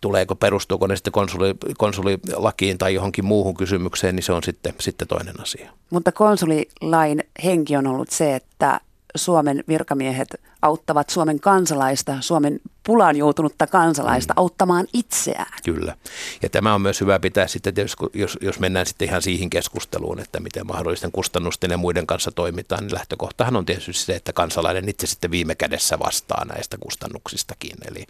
tuleeko, 0.00 0.34
perustuuko 0.34 0.86
ne 0.86 0.96
sitten 0.96 1.12
konsuli, 1.12 1.54
konsulilakiin 1.78 2.78
tai 2.78 2.94
johonkin 2.94 3.24
muuhun 3.24 3.54
kysymykseen, 3.54 4.16
niin 4.16 4.24
se 4.24 4.32
on 4.32 4.42
sitten, 4.42 4.74
sitten 4.80 5.08
toinen 5.08 5.40
asia. 5.40 5.70
Mutta 5.90 6.12
konsulilain 6.12 7.24
henki 7.44 7.76
on 7.76 7.86
ollut 7.86 8.10
se, 8.10 8.34
että 8.34 8.80
Suomen 9.16 9.64
virkamiehet 9.68 10.28
auttavat 10.62 11.10
Suomen 11.10 11.40
kansalaista, 11.40 12.16
Suomen 12.20 12.60
pulaan 12.84 13.16
joutunutta 13.16 13.66
kansalaista 13.66 14.34
mm. 14.34 14.38
auttamaan 14.38 14.86
itseään. 14.92 15.58
Kyllä. 15.64 15.96
Ja 16.42 16.48
tämä 16.48 16.74
on 16.74 16.80
myös 16.80 17.00
hyvä 17.00 17.20
pitää 17.20 17.46
sitten, 17.46 17.74
tietysti, 17.74 18.04
jos, 18.14 18.38
jos 18.40 18.60
mennään 18.60 18.86
sitten 18.86 19.08
ihan 19.08 19.22
siihen 19.22 19.50
keskusteluun, 19.50 20.20
että 20.20 20.40
miten 20.40 20.66
mahdollisten 20.66 21.12
kustannusten 21.12 21.70
ja 21.70 21.76
muiden 21.76 22.06
kanssa 22.06 22.30
toimitaan, 22.30 22.84
niin 22.84 22.94
lähtökohtahan 22.94 23.56
on 23.56 23.66
tietysti 23.66 23.92
se, 23.92 24.14
että 24.14 24.32
kansalainen 24.32 24.88
itse 24.88 25.06
sitten 25.06 25.30
viime 25.30 25.54
kädessä 25.54 25.98
vastaa 25.98 26.44
näistä 26.44 26.76
kustannuksistakin. 26.80 27.76
Eli, 27.88 28.06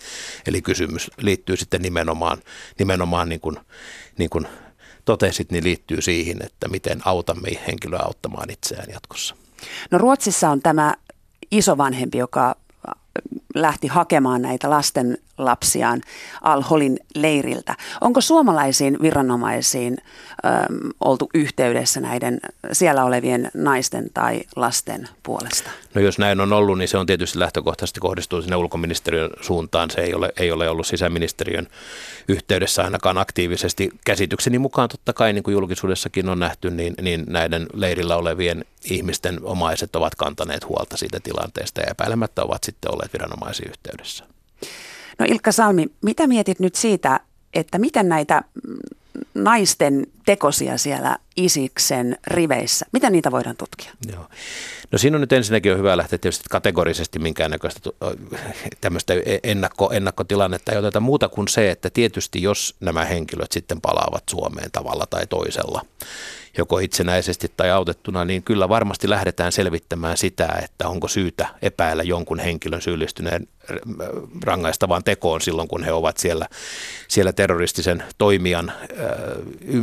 eli 0.46 0.62
kysymys 0.62 1.10
liittyy 1.18 1.56
sitten 1.56 1.82
nimenomaan, 1.82 2.38
nimenomaan 2.78 3.28
niin 3.28 3.40
kuin, 3.40 3.56
niin 4.18 4.30
kuin 4.30 4.46
totesit, 5.04 5.52
niin 5.52 5.64
liittyy 5.64 6.02
siihen, 6.02 6.42
että 6.44 6.68
miten 6.68 7.00
autamme 7.04 7.48
henkilöä 7.66 8.00
auttamaan 8.04 8.50
itseään 8.50 8.92
jatkossa. 8.92 9.43
No 9.90 9.98
Ruotsissa 9.98 10.50
on 10.50 10.60
tämä 10.60 10.94
isovanhempi, 11.50 12.18
joka 12.18 12.56
lähti 13.54 13.86
hakemaan 13.86 14.42
näitä 14.42 14.70
lasten 14.70 15.18
lapsiaan 15.38 16.00
Al-Holin 16.42 16.98
leiriltä. 17.14 17.74
Onko 18.00 18.20
suomalaisiin 18.20 18.96
viranomaisiin 19.02 19.96
ö, 19.98 20.48
oltu 21.00 21.28
yhteydessä 21.34 22.00
näiden 22.00 22.40
siellä 22.72 23.04
olevien 23.04 23.50
naisten 23.54 24.10
tai 24.14 24.40
lasten 24.56 25.08
puolesta? 25.22 25.70
No 25.94 26.00
jos 26.00 26.18
näin 26.18 26.40
on 26.40 26.52
ollut, 26.52 26.78
niin 26.78 26.88
se 26.88 26.98
on 26.98 27.06
tietysti 27.06 27.38
lähtökohtaisesti 27.38 28.00
kohdistuu 28.00 28.42
sinne 28.42 28.56
ulkoministeriön 28.56 29.30
suuntaan. 29.40 29.90
Se 29.90 30.00
ei 30.00 30.14
ole, 30.14 30.32
ei 30.36 30.52
ole 30.52 30.68
ollut 30.68 30.86
sisäministeriön 30.86 31.66
yhteydessä 32.28 32.84
ainakaan 32.84 33.18
aktiivisesti. 33.18 33.90
Käsitykseni 34.04 34.58
mukaan 34.58 34.88
totta 34.88 35.12
kai, 35.12 35.32
niin 35.32 35.44
kuin 35.44 35.52
julkisuudessakin 35.52 36.28
on 36.28 36.38
nähty, 36.38 36.70
niin, 36.70 36.94
niin 37.02 37.24
näiden 37.28 37.66
leirillä 37.72 38.16
olevien 38.16 38.64
ihmisten 38.84 39.38
omaiset 39.42 39.96
ovat 39.96 40.14
kantaneet 40.14 40.68
huolta 40.68 40.96
siitä 40.96 41.20
tilanteesta 41.22 41.80
ja 41.80 41.90
epäilemättä 41.90 42.42
ovat 42.42 42.64
sitten 42.64 42.94
olleet 42.94 43.12
viranomaisiin 43.12 43.68
yhteydessä. 43.68 44.33
No 45.18 45.26
Ilkka 45.28 45.52
Salmi, 45.52 45.86
mitä 46.02 46.26
mietit 46.26 46.60
nyt 46.60 46.74
siitä, 46.74 47.20
että 47.54 47.78
miten 47.78 48.08
näitä 48.08 48.42
naisten 49.34 50.06
tekosia 50.26 50.78
siellä 50.78 51.16
Isiksen 51.36 52.18
riveissä, 52.26 52.86
miten 52.92 53.12
niitä 53.12 53.30
voidaan 53.30 53.56
tutkia? 53.56 53.92
Joo. 54.12 54.26
No 54.92 54.98
siinä 54.98 55.16
on 55.16 55.20
nyt 55.20 55.32
ensinnäkin 55.32 55.72
on 55.72 55.78
hyvä 55.78 55.96
lähteä 55.96 56.18
tietysti 56.18 56.44
kategorisesti 56.50 57.18
minkäännäköistä 57.18 57.90
tämmöistä 58.80 59.14
e-, 59.14 59.38
ennakko, 59.42 59.90
ennakkotilannetta 59.92 60.72
ei 60.72 60.78
oteta 60.78 61.00
muuta 61.00 61.28
kuin 61.28 61.48
se, 61.48 61.70
että 61.70 61.90
tietysti 61.90 62.42
jos 62.42 62.76
nämä 62.80 63.04
henkilöt 63.04 63.52
sitten 63.52 63.80
palaavat 63.80 64.24
Suomeen 64.30 64.70
tavalla 64.72 65.06
tai 65.10 65.26
toisella, 65.26 65.82
joko 66.58 66.78
itsenäisesti 66.78 67.52
tai 67.56 67.70
autettuna, 67.70 68.24
niin 68.24 68.42
kyllä 68.42 68.68
varmasti 68.68 69.10
lähdetään 69.10 69.52
selvittämään 69.52 70.16
sitä, 70.16 70.60
että 70.64 70.88
onko 70.88 71.08
syytä 71.08 71.48
epäillä 71.62 72.02
jonkun 72.02 72.38
henkilön 72.38 72.82
syyllistyneen 72.82 73.48
rangaistavaan 74.44 75.04
tekoon 75.04 75.40
silloin, 75.40 75.68
kun 75.68 75.84
he 75.84 75.92
ovat 75.92 76.16
siellä, 76.16 76.48
siellä 77.08 77.32
terroristisen 77.32 78.04
toimijan 78.18 78.70
äh, 78.70 78.76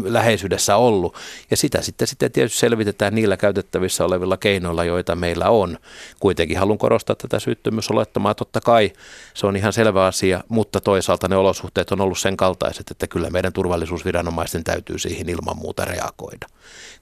läheisyydessä 0.04 0.76
ollut. 0.76 1.16
Ja 1.52 1.58
sitä 1.58 1.82
sitten, 1.82 2.08
sitten 2.08 2.32
tietysti 2.32 2.60
selvitetään 2.60 3.16
niillä 3.16 3.38
käytettävissä 3.38 4.06
olevilla 4.06 4.38
keinoilla, 4.38 4.84
joita 4.84 5.16
meillä 5.16 5.50
on. 5.50 5.78
Kuitenkin 6.20 6.58
haluan 6.58 6.78
korostaa 6.78 7.16
tätä 7.16 7.40
syyttömyysolettamaa. 7.40 8.36
Totta 8.36 8.62
kai 8.62 8.92
se 9.34 9.48
on 9.48 9.56
ihan 9.56 9.74
selvä 9.74 10.06
asia, 10.06 10.44
mutta 10.48 10.82
toisaalta 10.82 11.28
ne 11.28 11.36
olosuhteet 11.36 11.92
on 11.92 12.02
ollut 12.02 12.20
sen 12.20 12.38
kaltaiset, 12.38 12.92
että 12.92 13.08
kyllä 13.08 13.30
meidän 13.30 13.54
turvallisuusviranomaisten 13.54 14.64
täytyy 14.64 15.00
siihen 15.00 15.30
ilman 15.30 15.58
muuta 15.58 15.86
reagoida. 15.86 16.48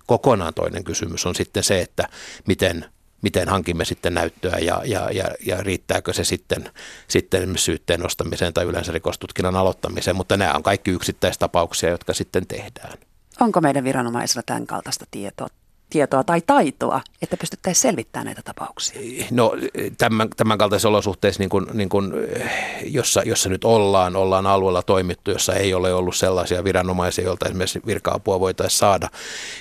Kokonaan 0.06 0.54
toinen 0.54 0.84
kysymys 0.84 1.26
on 1.26 1.36
sitten 1.36 1.64
se, 1.64 1.82
että 1.82 2.10
miten 2.48 2.86
miten 3.22 3.50
hankimme 3.50 3.86
sitten 3.86 4.14
näyttöä 4.14 4.58
ja, 4.58 4.82
ja, 4.86 5.12
ja, 5.12 5.26
ja 5.46 5.64
riittääkö 5.64 6.14
se 6.14 6.24
sitten, 6.24 6.70
sitten 7.08 7.58
syytteen 7.58 8.00
nostamiseen 8.00 8.54
tai 8.54 8.66
yleensä 8.66 8.92
rikostutkinnan 8.92 9.56
aloittamiseen, 9.56 10.16
mutta 10.16 10.38
nämä 10.38 10.54
on 10.54 10.64
kaikki 10.64 10.92
yksittäistapauksia, 10.92 11.90
jotka 11.90 12.14
sitten 12.14 12.48
tehdään. 12.48 12.98
Onko 13.40 13.62
meidän 13.62 13.84
viranomaisilla 13.84 14.44
tämän 14.46 14.68
kaltaista 14.68 15.06
tietoa 15.12 15.48
tietoa 15.90 16.24
tai 16.24 16.42
taitoa, 16.48 17.02
että 17.22 17.38
pystyttäisiin 17.38 17.82
selvittämään 17.82 18.26
näitä 18.26 18.42
tapauksia? 18.46 19.26
No 19.32 19.54
tämän, 19.98 20.30
tämän 20.38 20.58
kaltaisessa 20.58 20.90
olosuhteessa, 20.90 21.42
niin 21.42 21.50
kuin, 21.50 21.66
niin 21.74 21.90
kuin, 21.90 22.14
jossa, 22.84 23.22
jossa 23.26 23.50
nyt 23.50 23.64
ollaan, 23.64 24.16
ollaan 24.16 24.48
alueella 24.48 24.82
toimittu, 24.82 25.32
jossa 25.32 25.54
ei 25.54 25.74
ole 25.74 25.94
ollut 25.94 26.16
sellaisia 26.16 26.64
viranomaisia, 26.64 27.24
joilta 27.26 27.46
esimerkiksi 27.46 27.82
virka-apua 27.86 28.40
voitaisiin 28.40 28.80
saada, 28.80 29.10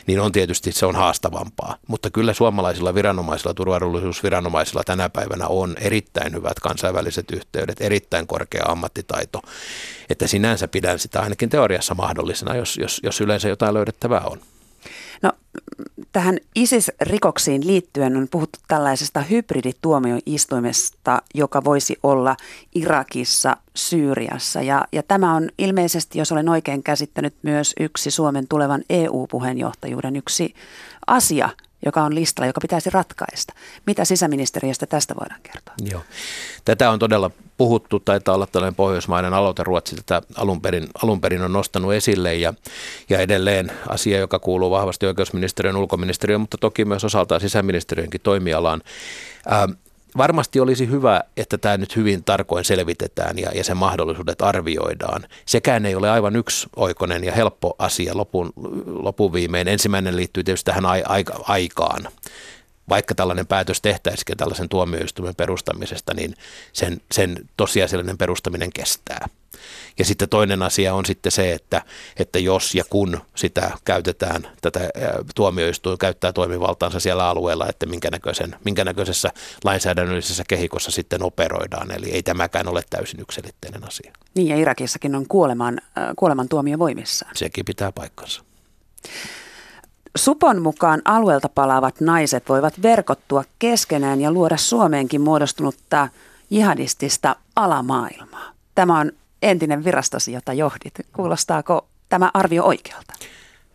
niin 0.07 0.21
on 0.21 0.33
tietysti 0.33 0.73
se 0.73 0.87
on 0.87 0.97
haastavampaa. 0.97 1.77
Mutta 1.87 2.11
kyllä 2.11 2.35
suomalaisilla 2.35 2.95
viranomaisilla, 2.95 3.55
turvallisuusviranomaisilla 3.55 4.83
tänä 4.85 5.09
päivänä 5.09 5.47
on 5.47 5.77
erittäin 5.81 6.35
hyvät 6.35 6.61
kansainväliset 6.61 7.31
yhteydet, 7.31 7.81
erittäin 7.81 8.27
korkea 8.27 8.65
ammattitaito, 8.69 9.43
että 10.11 10.27
sinänsä 10.27 10.69
pidän 10.69 10.99
sitä 10.99 11.21
ainakin 11.21 11.49
teoriassa 11.49 11.95
mahdollisena, 11.95 12.57
jos, 12.57 12.77
jos, 12.77 13.01
jos 13.03 13.21
yleensä 13.21 13.49
jotain 13.49 13.75
löydettävää 13.75 14.21
on. 14.21 14.41
No 15.23 15.33
Tähän 16.19 16.39
ISIS-rikoksiin 16.55 17.67
liittyen 17.67 18.17
on 18.17 18.29
puhuttu 18.31 18.59
tällaisesta 18.69 19.21
hybridituomioistuimesta, 19.21 21.23
joka 21.35 21.65
voisi 21.65 21.97
olla 22.03 22.37
Irakissa, 22.75 23.57
Syyriassa. 23.75 24.63
Ja, 24.63 24.85
ja 24.93 25.03
tämä 25.03 25.35
on 25.35 25.49
ilmeisesti, 25.59 26.19
jos 26.19 26.33
olen 26.33 26.49
oikein 26.49 26.83
käsittänyt, 26.83 27.35
myös 27.43 27.75
yksi 27.81 28.11
Suomen 28.11 28.49
tulevan 28.49 28.83
EU-puheenjohtajuuden 28.91 30.17
yksi 30.17 30.55
asia, 31.07 31.49
joka 31.85 32.03
on 32.03 32.15
listalla, 32.15 32.47
joka 32.47 32.61
pitäisi 32.61 32.91
ratkaista. 32.91 33.55
Mitä 33.87 34.05
sisäministeriöstä 34.05 34.87
tästä 34.87 35.15
voidaan 35.21 35.41
kertoa? 35.43 35.75
Joo. 35.91 36.03
Tätä 36.65 36.91
on 36.91 36.99
todella 36.99 37.31
puhuttu, 37.57 38.01
taitaa 38.01 38.35
olla 38.35 38.47
tällainen 38.47 38.75
pohjoismainen 38.75 39.35
aloite, 39.35 39.65
Ruotsi 39.65 39.97
tätä 39.97 40.23
alun 40.35 40.61
perin, 40.61 40.89
alun 41.03 41.21
perin 41.21 41.43
on 41.43 41.53
nostanut 41.53 41.93
esille 41.93 42.35
ja, 42.35 42.55
ja 43.09 43.19
edelleen 43.19 43.73
asia, 43.89 44.19
joka 44.19 44.39
kuuluu 44.39 44.71
vahvasti 44.71 45.07
oikeusministeriön, 45.07 45.77
ulkoministeriön, 45.77 46.41
mutta 46.41 46.59
toki 46.59 46.85
myös 46.85 47.05
osaltaan 47.05 47.41
sisäministeriönkin 47.41 48.21
toimialaan. 48.21 48.83
Ähm, 49.53 49.71
varmasti 50.17 50.61
olisi 50.61 50.91
hyvä, 50.91 51.23
että 51.37 51.59
tämä 51.59 51.77
nyt 51.77 51.97
hyvin 51.97 52.25
tarkoin 52.25 52.65
selvitetään 52.65 53.39
ja, 53.39 53.51
ja 53.55 53.65
sen 53.65 53.77
mahdollisuudet 53.77 54.43
arvioidaan. 54.43 55.25
Sekään 55.47 55.87
ei 55.87 55.95
ole 55.95 56.11
aivan 56.11 56.33
oikonen 56.77 57.25
ja 57.25 57.33
helppo 57.33 57.75
asia 57.79 58.17
lopun, 58.17 58.53
lopun 58.87 59.33
viimein. 59.33 59.69
Ensimmäinen 59.69 60.17
liittyy 60.17 60.45
tietysti 60.45 60.65
tähän 60.65 60.87
aikaan 61.45 62.09
vaikka 62.89 63.15
tällainen 63.15 63.47
päätös 63.47 63.81
tehtäisikin 63.81 64.37
tällaisen 64.37 64.69
tuomioistuimen 64.69 65.35
perustamisesta, 65.35 66.15
niin 66.15 66.35
sen, 66.73 67.01
sen 67.13 67.37
tosiasiallinen 67.57 68.19
perustaminen 68.19 68.71
kestää. 68.75 69.29
Ja 69.99 70.05
sitten 70.05 70.29
toinen 70.29 70.63
asia 70.63 70.95
on 70.95 71.07
sitten 71.07 71.33
se, 71.33 71.53
että, 71.53 71.83
että 72.17 72.39
jos 72.39 72.75
ja 72.75 72.85
kun 72.91 73.21
sitä 73.35 73.71
käytetään, 73.85 74.49
tätä 74.61 74.81
tuomioistuin 75.35 75.99
käyttää 75.99 76.33
toimivaltaansa 76.33 77.01
siellä 77.01 77.29
alueella, 77.29 77.69
että 77.69 77.87
minkä, 77.87 78.11
näköisen, 78.11 78.57
minkä 78.65 78.85
näköisessä 78.85 79.31
lainsäädännöllisessä 79.65 80.45
kehikossa 80.49 80.91
sitten 80.91 81.23
operoidaan. 81.23 81.91
Eli 81.91 82.11
ei 82.11 82.23
tämäkään 82.23 82.69
ole 82.69 82.83
täysin 82.91 83.21
yksilitteinen 83.21 83.87
asia. 83.87 84.13
Niin 84.35 84.49
ja 84.49 84.57
Irakissakin 84.57 85.15
on 85.15 85.27
kuoleman, 85.29 85.81
kuoleman 86.17 86.49
tuomio 86.49 86.79
voimissaan. 86.79 87.33
Sekin 87.37 87.65
pitää 87.65 87.93
paikkansa. 87.93 88.43
Supon 90.17 90.63
mukaan 90.63 91.03
alueelta 91.05 91.49
palaavat 91.49 92.01
naiset 92.01 92.49
voivat 92.49 92.83
verkottua 92.83 93.45
keskenään 93.59 94.21
ja 94.21 94.33
luoda 94.33 94.57
Suomeenkin 94.57 95.21
muodostunutta 95.21 96.09
jihadistista 96.51 97.37
alamaailmaa. 97.57 98.53
Tämä 98.75 98.99
on 98.99 99.13
entinen 99.43 99.85
virastosi, 99.85 100.33
jota 100.33 100.53
johdit. 100.53 100.95
Kuulostaako 101.13 101.89
tämä 102.09 102.31
arvio 102.35 102.65
oikealta? 102.65 103.15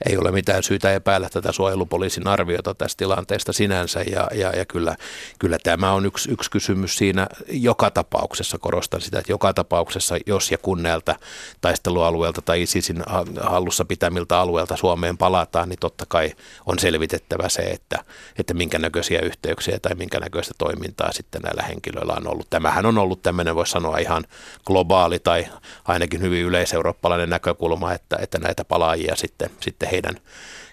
Ei 0.09 0.17
ole 0.17 0.31
mitään 0.31 0.63
syytä 0.63 0.93
epäillä 0.93 1.29
tätä 1.29 1.51
suojelupoliisin 1.51 2.27
arviota 2.27 2.73
tästä 2.73 2.97
tilanteesta 2.97 3.53
sinänsä 3.53 4.01
ja, 4.11 4.27
ja, 4.33 4.49
ja 4.49 4.65
kyllä, 4.65 4.95
kyllä 5.39 5.57
tämä 5.63 5.91
on 5.91 6.05
yksi, 6.05 6.31
yksi 6.31 6.51
kysymys 6.51 6.97
siinä 6.97 7.27
joka 7.49 7.91
tapauksessa, 7.91 8.57
korostan 8.57 9.01
sitä, 9.01 9.19
että 9.19 9.31
joka 9.31 9.53
tapauksessa 9.53 10.15
jos 10.25 10.51
ja 10.51 10.57
kun 10.57 10.83
näiltä 10.83 11.15
taistelualueelta 11.61 12.41
tai 12.41 12.61
ISISin 12.61 13.03
hallussa 13.41 13.85
pitämiltä 13.85 14.39
alueelta 14.39 14.77
Suomeen 14.77 15.17
palataan, 15.17 15.69
niin 15.69 15.79
totta 15.79 16.05
kai 16.07 16.31
on 16.65 16.79
selvitettävä 16.79 17.49
se, 17.49 17.61
että, 17.61 18.03
että 18.39 18.53
minkä 18.53 18.79
näköisiä 18.79 19.19
yhteyksiä 19.19 19.79
tai 19.81 19.95
minkä 19.95 20.19
näköistä 20.19 20.53
toimintaa 20.57 21.11
sitten 21.11 21.41
näillä 21.41 21.63
henkilöillä 21.63 22.13
on 22.13 22.27
ollut. 22.27 22.49
Tämähän 22.49 22.85
on 22.85 22.97
ollut 22.97 23.21
tämmöinen, 23.21 23.55
voisi 23.55 23.71
sanoa 23.71 23.97
ihan 23.97 24.25
globaali 24.65 25.19
tai 25.19 25.47
ainakin 25.85 26.21
hyvin 26.21 26.45
yleiseurooppalainen 26.45 27.29
näkökulma, 27.29 27.93
että, 27.93 28.17
että 28.21 28.39
näitä 28.39 28.65
palaajia 28.65 29.15
sitten, 29.15 29.49
sitten 29.83 29.91
heidän, 29.91 30.15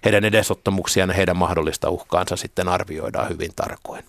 heidän 0.04 0.24
edesottamuksiaan 0.24 1.10
ja 1.10 1.16
heidän 1.16 1.36
mahdollista 1.36 1.90
uhkaansa 1.90 2.36
sitten 2.36 2.68
arvioidaan 2.68 3.28
hyvin 3.28 3.52
tarkoin. 3.56 4.04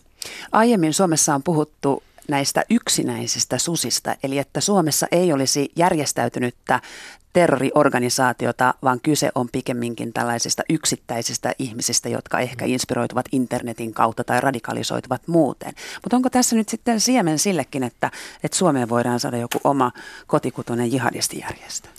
Aiemmin 0.51 0.93
Suomessa 0.93 1.35
on 1.35 1.43
puhuttu 1.43 2.03
näistä 2.27 2.63
yksinäisistä 2.69 3.57
susista, 3.57 4.15
eli 4.23 4.37
että 4.37 4.61
Suomessa 4.61 5.07
ei 5.11 5.33
olisi 5.33 5.71
järjestäytynyttä 5.75 6.79
terroriorganisaatiota, 7.33 8.73
vaan 8.83 8.99
kyse 9.03 9.31
on 9.35 9.49
pikemminkin 9.51 10.13
tällaisista 10.13 10.63
yksittäisistä 10.69 11.53
ihmisistä, 11.59 12.09
jotka 12.09 12.39
ehkä 12.39 12.65
inspiroituvat 12.65 13.25
internetin 13.31 13.93
kautta 13.93 14.23
tai 14.23 14.41
radikalisoituvat 14.41 15.27
muuten. 15.27 15.73
Mutta 16.03 16.15
onko 16.15 16.29
tässä 16.29 16.55
nyt 16.55 16.69
sitten 16.69 16.99
siemen 16.99 17.39
sillekin, 17.39 17.83
että, 17.83 18.11
että 18.43 18.57
Suomeen 18.57 18.89
voidaan 18.89 19.19
saada 19.19 19.37
joku 19.37 19.59
oma 19.63 19.91
kotikutoinen 20.27 20.91
jihadistijärjestö? 20.91 21.89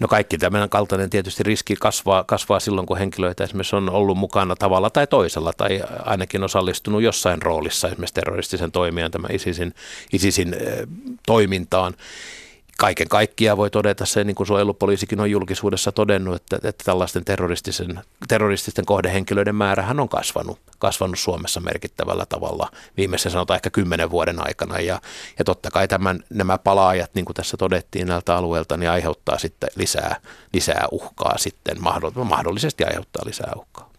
No 0.00 0.08
kaikki 0.08 0.38
tämän 0.38 0.68
kaltainen 0.68 1.10
tietysti 1.10 1.42
riski 1.42 1.76
kasvaa, 1.76 2.24
kasvaa 2.24 2.60
silloin, 2.60 2.86
kun 2.86 2.98
henkilöitä 2.98 3.44
esimerkiksi 3.44 3.76
on 3.76 3.90
ollut 3.90 4.18
mukana 4.18 4.56
tavalla 4.56 4.90
tai 4.90 5.06
toisella 5.06 5.52
tai 5.52 5.82
ainakin 6.04 6.44
osallistunut 6.44 7.02
jossain 7.02 7.42
roolissa 7.42 7.88
esimerkiksi 7.88 8.14
terroristisen 8.14 8.72
toimijan 8.72 9.10
tämän 9.10 9.34
ISISin, 9.34 9.74
ISISin 10.12 10.56
toimintaan 11.26 11.94
kaiken 12.80 13.08
kaikkiaan 13.08 13.58
voi 13.58 13.70
todeta 13.70 14.06
se, 14.06 14.24
niin 14.24 14.34
kuin 14.34 14.46
suojelupoliisikin 14.46 15.20
on 15.20 15.30
julkisuudessa 15.30 15.92
todennut, 15.92 16.36
että, 16.36 16.56
että 16.68 16.84
tällaisten 16.84 17.24
terroristisen, 17.24 18.00
terrorististen 18.28 18.84
kohdehenkilöiden 18.84 19.54
määrähän 19.54 20.00
on 20.00 20.08
kasvanut, 20.08 20.58
kasvanut 20.78 21.18
Suomessa 21.18 21.60
merkittävällä 21.60 22.26
tavalla 22.26 22.70
viimeisen 22.96 23.32
sanotaan 23.32 23.56
ehkä 23.56 23.70
kymmenen 23.70 24.10
vuoden 24.10 24.46
aikana. 24.46 24.80
Ja, 24.80 25.00
ja 25.38 25.44
totta 25.44 25.70
kai 25.70 25.88
tämän, 25.88 26.24
nämä 26.30 26.58
palaajat, 26.58 27.10
niin 27.14 27.24
kuin 27.24 27.34
tässä 27.34 27.56
todettiin 27.56 28.06
näiltä 28.06 28.36
alueilta, 28.36 28.76
niin 28.76 28.90
aiheuttaa 28.90 29.38
sitten 29.38 29.70
lisää, 29.76 30.16
lisää 30.52 30.88
uhkaa 30.92 31.38
sitten, 31.38 31.76
mahdollisesti 32.24 32.84
aiheuttaa 32.84 33.22
lisää 33.26 33.52
uhkaa. 33.56 33.90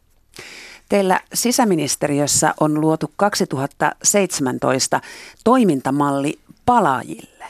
Teillä 0.89 1.19
sisäministeriössä 1.33 2.53
on 2.59 2.81
luotu 2.81 3.13
2017 3.17 5.01
toimintamalli 5.43 6.39
palaajille. 6.65 7.45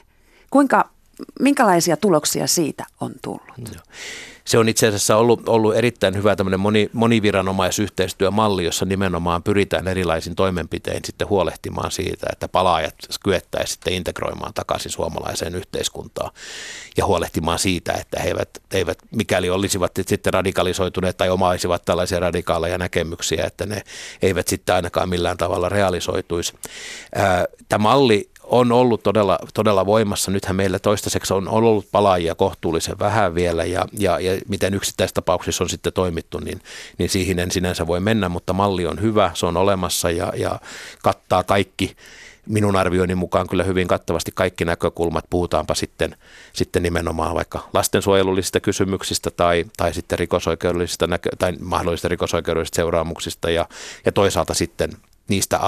Kuinka 0.50 0.89
minkälaisia 1.39 1.97
tuloksia 1.97 2.47
siitä 2.47 2.86
on 3.01 3.12
tullut? 3.21 3.58
No. 3.58 3.82
Se 4.45 4.58
on 4.58 4.69
itse 4.69 4.88
asiassa 4.88 5.17
ollut, 5.17 5.49
ollut 5.49 5.75
erittäin 5.75 6.15
hyvä 6.15 6.36
tämmöinen 6.36 6.60
moni, 6.60 6.89
moniviranomaisyhteistyömalli, 6.93 8.65
jossa 8.65 8.86
nimenomaan 8.86 9.43
pyritään 9.43 9.88
erilaisin 9.88 10.36
toimenpitein 10.36 11.05
sitten 11.05 11.29
huolehtimaan 11.29 11.91
siitä, 11.91 12.27
että 12.32 12.47
palaajat 12.47 12.95
kyettäisiin 13.23 13.73
sitten 13.73 13.93
integroimaan 13.93 14.53
takaisin 14.53 14.91
suomalaiseen 14.91 15.55
yhteiskuntaan 15.55 16.32
ja 16.97 17.05
huolehtimaan 17.05 17.60
siitä, 17.60 17.93
että 17.93 18.19
he 18.21 18.27
eivät, 18.27 18.49
eivät 18.73 18.97
mikäli 19.12 19.49
olisivat 19.49 19.91
sitten 20.08 20.34
radikalisoituneet 20.34 21.17
tai 21.17 21.29
omaisivat 21.29 21.86
tällaisia 21.86 22.19
radikaaleja 22.19 22.77
näkemyksiä, 22.77 23.45
että 23.45 23.65
ne 23.65 23.84
eivät 24.21 24.47
sitten 24.47 24.75
ainakaan 24.75 25.10
millään 25.10 25.38
tavalla 25.38 25.69
realisoituisi. 25.69 26.53
Tämä 27.69 27.84
malli 27.84 28.29
on 28.50 28.72
ollut 28.72 29.04
todella, 29.04 29.40
todella 29.54 29.86
voimassa. 29.86 30.32
Nythän 30.32 30.56
meillä 30.56 30.80
toistaiseksi 30.80 31.34
on 31.34 31.48
ollut 31.48 31.88
palaajia 31.92 32.36
kohtuullisen 32.36 33.00
vähän 33.00 33.36
vielä 33.36 33.66
ja, 33.66 33.86
ja, 33.98 34.20
ja 34.20 34.42
miten 34.48 34.74
yksittäistapauksissa 34.74 35.64
on 35.64 35.70
sitten 35.70 35.94
toimittu, 35.94 36.40
niin, 36.40 36.62
niin 36.98 37.10
siihen 37.10 37.40
en 37.40 37.52
sinänsä 37.52 37.88
voi 37.88 38.00
mennä, 38.00 38.30
mutta 38.30 38.54
malli 38.54 38.86
on 38.86 39.02
hyvä, 39.02 39.32
se 39.34 39.46
on 39.46 39.58
olemassa 39.58 40.12
ja, 40.12 40.34
ja 40.36 40.60
kattaa 41.04 41.44
kaikki 41.44 41.96
minun 42.50 42.76
arvioinnin 42.76 43.18
mukaan 43.18 43.48
kyllä 43.48 43.64
hyvin 43.64 43.88
kattavasti 43.88 44.32
kaikki 44.36 44.66
näkökulmat, 44.66 45.26
puhutaanpa 45.30 45.76
sitten, 45.76 46.16
sitten 46.54 46.84
nimenomaan 46.84 47.36
vaikka 47.36 47.70
lastensuojelullisista 47.74 48.60
kysymyksistä 48.60 49.32
tai, 49.32 49.66
tai 49.78 49.94
sitten 49.94 50.20
rikosoikeudellisista 50.20 51.08
näkö, 51.08 51.30
tai 51.40 51.54
mahdollisista 51.60 52.08
rikosoikeudellisista 52.08 52.76
seuraamuksista 52.76 53.50
ja, 53.50 53.68
ja 54.06 54.12
toisaalta 54.12 54.54
sitten 54.54 54.90
niistä 55.28 55.60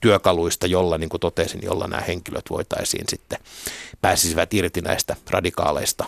työkaluista, 0.00 0.66
jolla, 0.66 0.98
niin 0.98 1.08
kuin 1.08 1.20
totesin, 1.20 1.60
jolla 1.62 1.86
nämä 1.86 2.02
henkilöt 2.02 2.44
voitaisiin 2.50 3.04
sitten 3.08 3.38
pääsisivät 4.00 4.54
irti 4.54 4.80
näistä 4.80 5.16
radikaaleista 5.30 6.04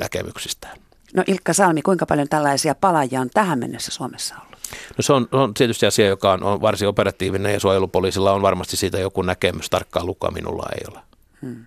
näkemyksistään. 0.00 0.78
No 1.14 1.24
Ilkka 1.26 1.52
Salmi, 1.52 1.82
kuinka 1.82 2.06
paljon 2.06 2.28
tällaisia 2.28 2.74
palaajia 2.74 3.20
on 3.20 3.30
tähän 3.34 3.58
mennessä 3.58 3.90
Suomessa 3.90 4.34
ollut? 4.34 4.58
No 4.96 5.02
se 5.02 5.12
on, 5.12 5.28
on 5.32 5.54
tietysti 5.54 5.86
asia, 5.86 6.06
joka 6.06 6.32
on, 6.32 6.42
on 6.42 6.60
varsin 6.60 6.88
operatiivinen 6.88 7.52
ja 7.52 7.60
suojelupoliisilla 7.60 8.32
on 8.32 8.42
varmasti 8.42 8.76
siitä 8.76 8.98
joku 8.98 9.22
näkemys. 9.22 9.70
Tarkkaa 9.70 10.04
lukua 10.04 10.30
minulla 10.30 10.66
ei 10.74 10.84
ole. 10.92 11.00
Hmm. 11.42 11.66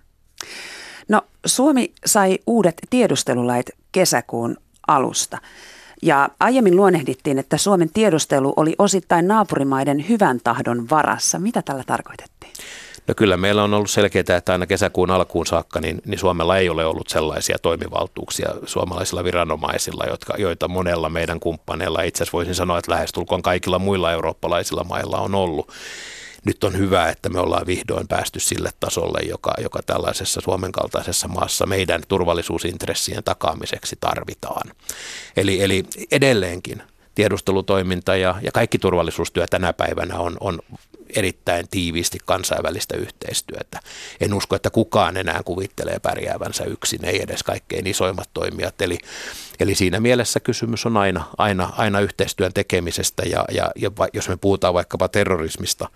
No 1.08 1.22
Suomi 1.46 1.92
sai 2.06 2.38
uudet 2.46 2.74
tiedustelulait 2.90 3.70
kesäkuun 3.92 4.56
alusta. 4.88 5.38
Ja 6.02 6.28
aiemmin 6.40 6.76
luonnehdittiin, 6.76 7.38
että 7.38 7.56
Suomen 7.56 7.90
tiedustelu 7.94 8.52
oli 8.56 8.74
osittain 8.78 9.28
naapurimaiden 9.28 10.08
hyvän 10.08 10.40
tahdon 10.44 10.90
varassa. 10.90 11.38
Mitä 11.38 11.62
tällä 11.62 11.84
tarkoitettiin? 11.86 12.52
No 13.08 13.14
kyllä 13.14 13.36
meillä 13.36 13.62
on 13.62 13.74
ollut 13.74 13.90
selkeää, 13.90 14.36
että 14.36 14.52
aina 14.52 14.66
kesäkuun 14.66 15.10
alkuun 15.10 15.46
saakka 15.46 15.80
niin, 15.80 16.02
niin 16.06 16.18
Suomella 16.18 16.56
ei 16.56 16.68
ole 16.68 16.86
ollut 16.86 17.08
sellaisia 17.08 17.58
toimivaltuuksia 17.58 18.48
suomalaisilla 18.64 19.24
viranomaisilla, 19.24 20.04
jotka, 20.10 20.34
joita 20.38 20.68
monella 20.68 21.08
meidän 21.08 21.40
kumppaneilla, 21.40 22.02
itse 22.02 22.22
asiassa 22.22 22.36
voisin 22.36 22.54
sanoa, 22.54 22.78
että 22.78 22.92
lähestulkoon 22.92 23.42
kaikilla 23.42 23.78
muilla 23.78 24.12
eurooppalaisilla 24.12 24.84
mailla 24.84 25.18
on 25.18 25.34
ollut 25.34 25.72
nyt 26.44 26.64
on 26.64 26.78
hyvä, 26.78 27.08
että 27.08 27.28
me 27.28 27.40
ollaan 27.40 27.66
vihdoin 27.66 28.08
päästy 28.08 28.40
sille 28.40 28.70
tasolle, 28.80 29.20
joka, 29.28 29.54
joka 29.62 29.82
tällaisessa 29.82 30.40
Suomen 30.40 30.72
kaltaisessa 30.72 31.28
maassa 31.28 31.66
meidän 31.66 32.02
turvallisuusintressien 32.08 33.24
takaamiseksi 33.24 33.96
tarvitaan. 34.00 34.70
Eli, 35.36 35.62
eli 35.62 35.84
edelleenkin 36.10 36.82
tiedustelutoiminta 37.18 38.16
ja, 38.16 38.34
ja 38.42 38.52
kaikki 38.52 38.78
turvallisuustyö 38.78 39.46
tänä 39.46 39.72
päivänä 39.72 40.18
on, 40.18 40.36
on 40.40 40.58
erittäin 41.16 41.68
tiiviisti 41.70 42.18
kansainvälistä 42.24 42.96
yhteistyötä. 42.96 43.80
En 44.20 44.34
usko, 44.34 44.56
että 44.56 44.70
kukaan 44.70 45.16
enää 45.16 45.40
kuvittelee 45.44 45.98
pärjäävänsä 45.98 46.64
yksin, 46.64 47.04
ei 47.04 47.22
edes 47.22 47.42
kaikkein 47.42 47.86
isoimmat 47.86 48.30
toimijat. 48.34 48.82
Eli, 48.82 48.98
eli 49.60 49.74
siinä 49.74 50.00
mielessä 50.00 50.40
kysymys 50.40 50.86
on 50.86 50.96
aina, 50.96 51.24
aina, 51.38 51.72
aina 51.76 52.00
yhteistyön 52.00 52.52
tekemisestä 52.52 53.22
ja, 53.22 53.44
ja, 53.52 53.70
ja 53.76 53.90
jos 54.12 54.28
me 54.28 54.36
puhutaan 54.36 54.74
vaikkapa 54.74 55.08
terrorismista, 55.08 55.88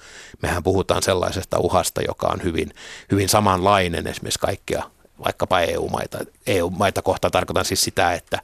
mehän 0.43 0.63
puhutaan 0.63 1.03
sellaisesta 1.03 1.59
uhasta, 1.59 2.03
joka 2.09 2.27
on 2.27 2.43
hyvin, 2.43 2.71
hyvin 3.11 3.29
samanlainen 3.29 4.07
esimerkiksi 4.07 4.39
kaikkea 4.39 4.83
vaikkapa 5.25 5.61
EU-maita. 5.61 6.19
EU-maita 6.47 7.03
kohtaan 7.03 7.33
tarkoitan 7.33 7.65
siis 7.65 7.85
sitä, 7.85 8.13
että, 8.13 8.39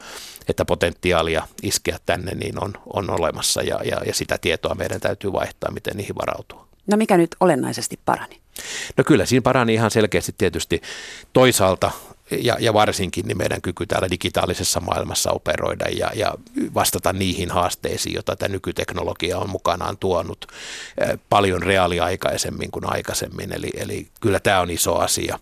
että 0.49 0.65
potentiaalia 0.65 1.49
iskeä 1.63 1.99
tänne 2.07 2.35
niin 2.35 2.65
on, 2.65 2.73
on 2.95 3.11
olemassa 3.11 3.63
ja, 3.63 3.81
ja, 3.85 4.01
ja 4.07 4.15
sitä 4.15 4.39
tietoa 4.39 4.75
meidän 4.75 5.01
täytyy 5.01 5.33
vaihtaa, 5.33 5.71
miten 5.71 5.97
niihin 5.97 6.17
varautua. 6.17 6.69
No 6.87 6.97
mikä 6.97 7.17
nyt 7.17 7.37
olennaisesti 7.41 8.01
parani? 8.05 8.41
No 8.97 9.05
kyllä 9.05 9.27
siinä 9.27 9.43
parani 9.43 9.75
ihan 9.75 9.91
selkeästi 9.91 10.35
tietysti 10.39 10.83
toisaalta 11.33 11.91
ja, 12.31 12.57
ja 12.61 12.75
varsinkin 12.75 13.27
niin 13.27 13.39
meidän 13.39 13.63
kyky 13.63 13.87
täällä 13.87 14.11
digitaalisessa 14.11 14.81
maailmassa 14.81 15.31
operoida 15.31 15.85
ja, 15.89 16.11
ja 16.15 16.35
vastata 16.75 17.13
niihin 17.13 17.51
haasteisiin, 17.51 18.15
joita 18.15 18.37
tämä 18.37 18.53
nykyteknologia 18.53 19.39
on 19.39 19.51
mukanaan 19.51 19.97
tuonut 19.97 20.47
paljon 21.29 21.63
reaaliaikaisemmin 21.63 22.71
kuin 22.71 22.93
aikaisemmin. 22.93 23.53
Eli, 23.53 23.71
eli 23.75 24.09
kyllä 24.21 24.41
tämä 24.41 24.61
on 24.61 24.71
iso 24.71 24.97
asia. 24.97 25.39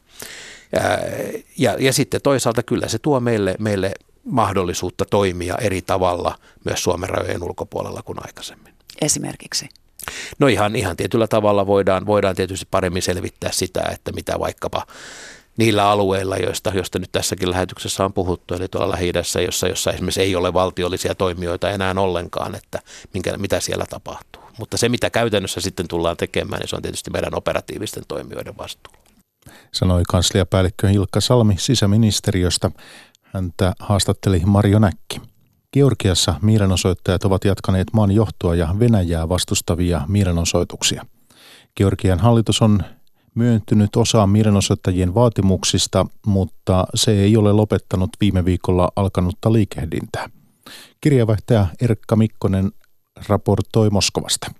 Ja, 1.59 1.77
ja 1.79 1.93
sitten 1.93 2.23
toisaalta 2.23 2.63
kyllä 2.63 2.89
se 2.89 2.99
tuo 2.99 3.21
meille, 3.21 3.55
meille 3.59 3.93
mahdollisuutta 4.25 5.05
toimia 5.05 5.55
eri 5.61 5.83
tavalla 5.83 6.39
myös 6.65 6.83
Suomen 6.83 7.09
rajojen 7.09 7.43
ulkopuolella 7.43 8.03
kuin 8.03 8.19
aikaisemmin. 8.27 8.75
Esimerkiksi? 9.01 9.69
No 10.39 10.47
ihan, 10.47 10.77
ihan 10.77 10.97
tietyllä 10.97 11.27
tavalla 11.27 11.67
voidaan, 11.67 12.07
voidaan 12.07 12.37
tietysti 12.37 12.67
paremmin 12.71 13.03
selvittää 13.03 13.51
sitä, 13.53 13.83
että 13.93 14.13
mitä 14.13 14.39
vaikkapa 14.39 14.87
niillä 15.57 15.89
alueilla, 15.89 16.37
joista, 16.37 16.73
joista 16.75 16.99
nyt 16.99 17.13
tässäkin 17.13 17.51
lähetyksessä 17.51 18.05
on 18.05 18.13
puhuttu, 18.13 18.55
eli 18.55 18.69
tuolla 18.69 18.91
lähi 18.91 19.13
jossa, 19.45 19.69
jossa 19.69 19.91
esimerkiksi 19.91 20.21
ei 20.21 20.37
ole 20.37 20.53
valtiollisia 20.53 21.15
toimijoita 21.15 21.71
enää 21.71 21.95
ollenkaan, 21.99 22.55
että 22.55 22.79
minkä, 23.15 23.37
mitä 23.37 23.61
siellä 23.61 23.85
tapahtuu. 23.91 24.43
Mutta 24.59 24.77
se, 24.77 24.89
mitä 24.89 25.11
käytännössä 25.11 25.61
sitten 25.61 25.89
tullaan 25.89 26.17
tekemään, 26.17 26.61
niin 26.61 26.69
se 26.69 26.77
on 26.77 26.83
tietysti 26.83 27.11
meidän 27.11 27.35
operatiivisten 27.35 28.05
toimijoiden 28.09 28.57
vastuulla 28.59 29.06
sanoi 29.73 30.03
kansliapäällikkö 30.09 30.91
Ilkka 30.91 31.21
Salmi 31.21 31.55
sisäministeriöstä. 31.59 32.71
Häntä 33.23 33.73
haastatteli 33.79 34.43
Marjo 34.47 34.79
Näkki. 34.79 35.21
Georgiassa 35.73 36.35
mielenosoittajat 36.43 37.25
ovat 37.25 37.45
jatkaneet 37.45 37.89
maan 37.93 38.13
johtoa 38.13 38.55
ja 38.55 38.75
Venäjää 38.79 39.29
vastustavia 39.29 40.01
mielenosoituksia. 40.09 41.07
Georgian 41.77 42.19
hallitus 42.19 42.63
on 42.63 42.81
myöntynyt 43.35 43.97
osaan 43.97 44.31
mielenosoittajien 44.31 45.15
vaatimuksista, 45.15 46.07
mutta 46.27 46.87
se 46.95 47.13
ei 47.13 47.37
ole 47.37 47.53
lopettanut 47.53 48.11
viime 48.21 48.45
viikolla 48.45 48.89
alkanutta 48.97 49.53
liikehdintää. 49.53 50.31
Kirjavaihtaja 51.01 51.67
Erkka 51.81 52.17
Mikkonen 52.17 52.73
raportoi 53.29 53.91
Moskovasta. 53.91 54.51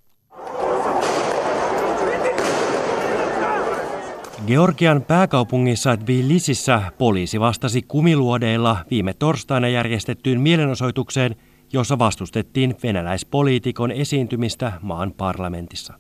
Georgian 4.47 5.03
pääkaupungissa 5.03 5.97
Tbilisissä 5.97 6.83
poliisi 6.99 7.41
vastasi 7.41 7.83
kumiluodeilla 7.83 8.77
viime 8.91 9.15
torstaina 9.15 9.69
järjestettyyn 9.69 10.41
mielenosoitukseen, 10.41 11.37
jossa 11.73 11.99
vastustettiin 11.99 12.77
venäläispoliitikon 12.83 13.91
esiintymistä 13.91 14.73
maan 14.83 15.13
parlamentissa. 15.13 15.95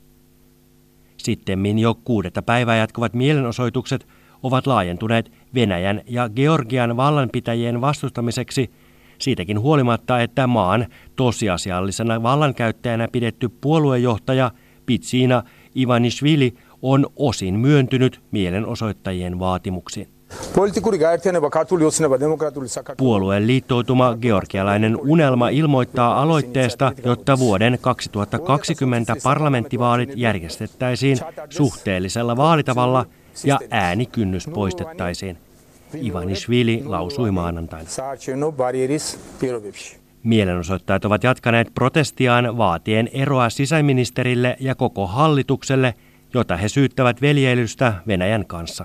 Sittemmin 1.16 1.78
jo 1.78 1.94
kuudetta 1.94 2.42
päivää 2.42 2.76
jatkuvat 2.76 3.14
mielenosoitukset 3.14 4.08
ovat 4.42 4.66
laajentuneet 4.66 5.32
Venäjän 5.54 6.00
ja 6.06 6.28
Georgian 6.28 6.96
vallanpitäjien 6.96 7.80
vastustamiseksi 7.80 8.70
siitäkin 9.18 9.60
huolimatta, 9.60 10.20
että 10.20 10.46
maan 10.46 10.86
tosiasiallisena 11.16 12.22
vallankäyttäjänä 12.22 13.08
pidetty 13.12 13.48
puoluejohtaja 13.48 14.50
Pitsina 14.86 15.42
Ivanishvili 15.76 16.54
on 16.92 17.06
osin 17.16 17.58
myöntynyt 17.58 18.20
mielenosoittajien 18.30 19.38
vaatimuksiin. 19.38 20.08
Puolueen 22.96 23.46
liittoutuma 23.46 24.16
Georgialainen 24.20 24.96
unelma 25.00 25.48
ilmoittaa 25.48 26.22
aloitteesta, 26.22 26.92
jotta 27.04 27.38
vuoden 27.38 27.78
2020 27.80 29.16
parlamenttivaalit 29.22 30.12
järjestettäisiin 30.16 31.18
suhteellisella 31.50 32.36
vaalitavalla 32.36 33.06
ja 33.44 33.58
äänikynnys 33.70 34.46
poistettaisiin. 34.46 35.38
Ivanishvili 36.02 36.82
lausui 36.84 37.30
maanantaina. 37.30 37.88
Mielenosoittajat 40.22 41.04
ovat 41.04 41.24
jatkaneet 41.24 41.74
protestiaan 41.74 42.56
vaatien 42.56 43.08
eroa 43.12 43.50
sisäministerille 43.50 44.56
ja 44.60 44.74
koko 44.74 45.06
hallitukselle– 45.06 45.94
jota 46.36 46.56
he 46.56 46.68
syyttävät 46.68 47.22
veljeilystä 47.22 47.92
Venäjän 48.06 48.46
kanssa. 48.46 48.84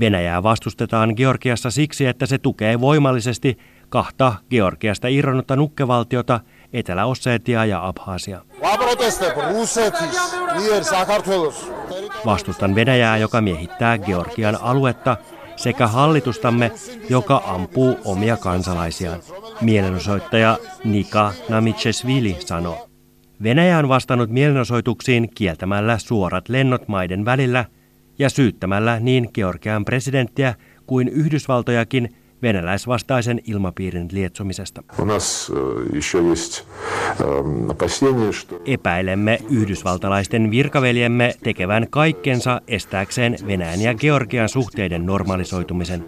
Venäjää 0.00 0.42
vastustetaan 0.42 1.12
Georgiassa 1.16 1.70
siksi, 1.70 2.06
että 2.06 2.26
se 2.26 2.38
tukee 2.38 2.80
voimallisesti 2.80 3.58
kahta 3.88 4.34
Georgiasta 4.50 5.08
irronnutta 5.08 5.56
nukkevaltiota, 5.56 6.40
Etelä-Ossetia 6.72 7.64
ja 7.64 7.86
Abhaasia. 7.86 8.40
Vastustan 12.26 12.74
Venäjää, 12.74 13.16
joka 13.16 13.40
miehittää 13.40 13.98
Georgian 13.98 14.58
aluetta, 14.60 15.16
sekä 15.56 15.86
hallitustamme, 15.86 16.72
joka 17.10 17.42
ampuu 17.46 17.98
omia 18.04 18.36
kansalaisiaan. 18.36 19.20
Mielenosoittaja 19.60 20.58
Nika 20.84 21.32
Namichesvili 21.48 22.36
sanoo. 22.40 22.87
Venäjä 23.42 23.78
on 23.78 23.88
vastannut 23.88 24.30
mielenosoituksiin 24.30 25.30
kieltämällä 25.34 25.98
suorat 25.98 26.48
lennot 26.48 26.88
maiden 26.88 27.24
välillä 27.24 27.64
ja 28.18 28.30
syyttämällä 28.30 29.00
niin 29.00 29.28
Georgian 29.34 29.84
presidenttiä 29.84 30.54
kuin 30.86 31.08
Yhdysvaltojakin 31.08 32.08
venäläisvastaisen 32.42 33.40
ilmapiirin 33.46 34.08
lietsomisesta. 34.12 34.82
Epäilemme 38.66 39.38
yhdysvaltalaisten 39.50 40.50
virkaveljemme 40.50 41.34
tekevän 41.42 41.86
kaikkensa 41.90 42.60
estääkseen 42.68 43.36
Venäjän 43.46 43.80
ja 43.80 43.94
Georgian 43.94 44.48
suhteiden 44.48 45.06
normalisoitumisen. 45.06 46.04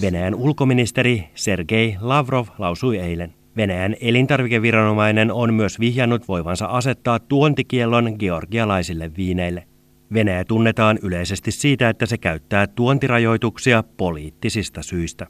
Venäjän 0.00 0.34
ulkoministeri 0.34 1.28
Sergei 1.34 1.96
Lavrov 2.00 2.46
lausui 2.58 2.98
eilen. 2.98 3.37
Venäjän 3.58 3.96
elintarvikeviranomainen 4.00 5.32
on 5.32 5.54
myös 5.54 5.80
vihjannut 5.80 6.28
voivansa 6.28 6.66
asettaa 6.66 7.18
tuontikiellon 7.18 8.16
georgialaisille 8.18 9.10
viineille. 9.16 9.68
Venäjä 10.12 10.44
tunnetaan 10.44 10.98
yleisesti 11.02 11.50
siitä, 11.50 11.88
että 11.88 12.06
se 12.06 12.18
käyttää 12.18 12.66
tuontirajoituksia 12.66 13.84
poliittisista 13.96 14.82
syistä. 14.82 15.26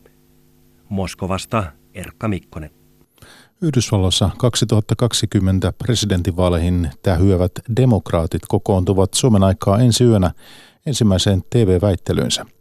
Moskovasta 0.88 1.64
Erkka 1.95 2.29
Mikkonen. 2.29 2.71
Yhdysvalloissa 3.62 4.31
2020 4.38 5.73
presidentinvaaleihin 5.73 6.91
tähyävät 7.03 7.53
demokraatit 7.77 8.43
kokoontuvat 8.49 9.14
Suomen 9.14 9.45
aikaa 9.45 9.79
ensi 9.79 10.05
yönä 10.05 10.31
ensimmäiseen 10.87 11.43
TV-väittelyynsä– 11.51 12.47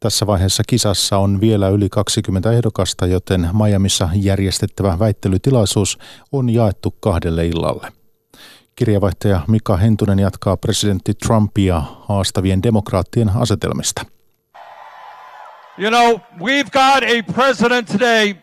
tässä 0.00 0.26
vaiheessa 0.26 0.62
kisassa 0.66 1.18
on 1.18 1.40
vielä 1.40 1.68
yli 1.68 1.88
20 1.88 2.52
ehdokasta, 2.52 3.06
joten 3.06 3.48
Miamiissa 3.52 4.08
järjestettävä 4.14 4.98
väittelytilaisuus 4.98 5.98
on 6.32 6.50
jaettu 6.50 6.90
kahdelle 7.00 7.46
illalle. 7.46 7.88
Kirjavaihtaja 8.76 9.40
Mika 9.48 9.76
Hentunen 9.76 10.18
jatkaa 10.18 10.56
presidentti 10.56 11.14
Trumpia 11.14 11.82
haastavien 12.08 12.62
demokraattien 12.62 13.30
asetelmista. 13.36 14.04
You 15.78 15.90
know, 15.90 16.20
we've 16.40 16.70
got 16.70 17.02
a 17.02 17.32
president 17.32 17.88
today 17.88 18.34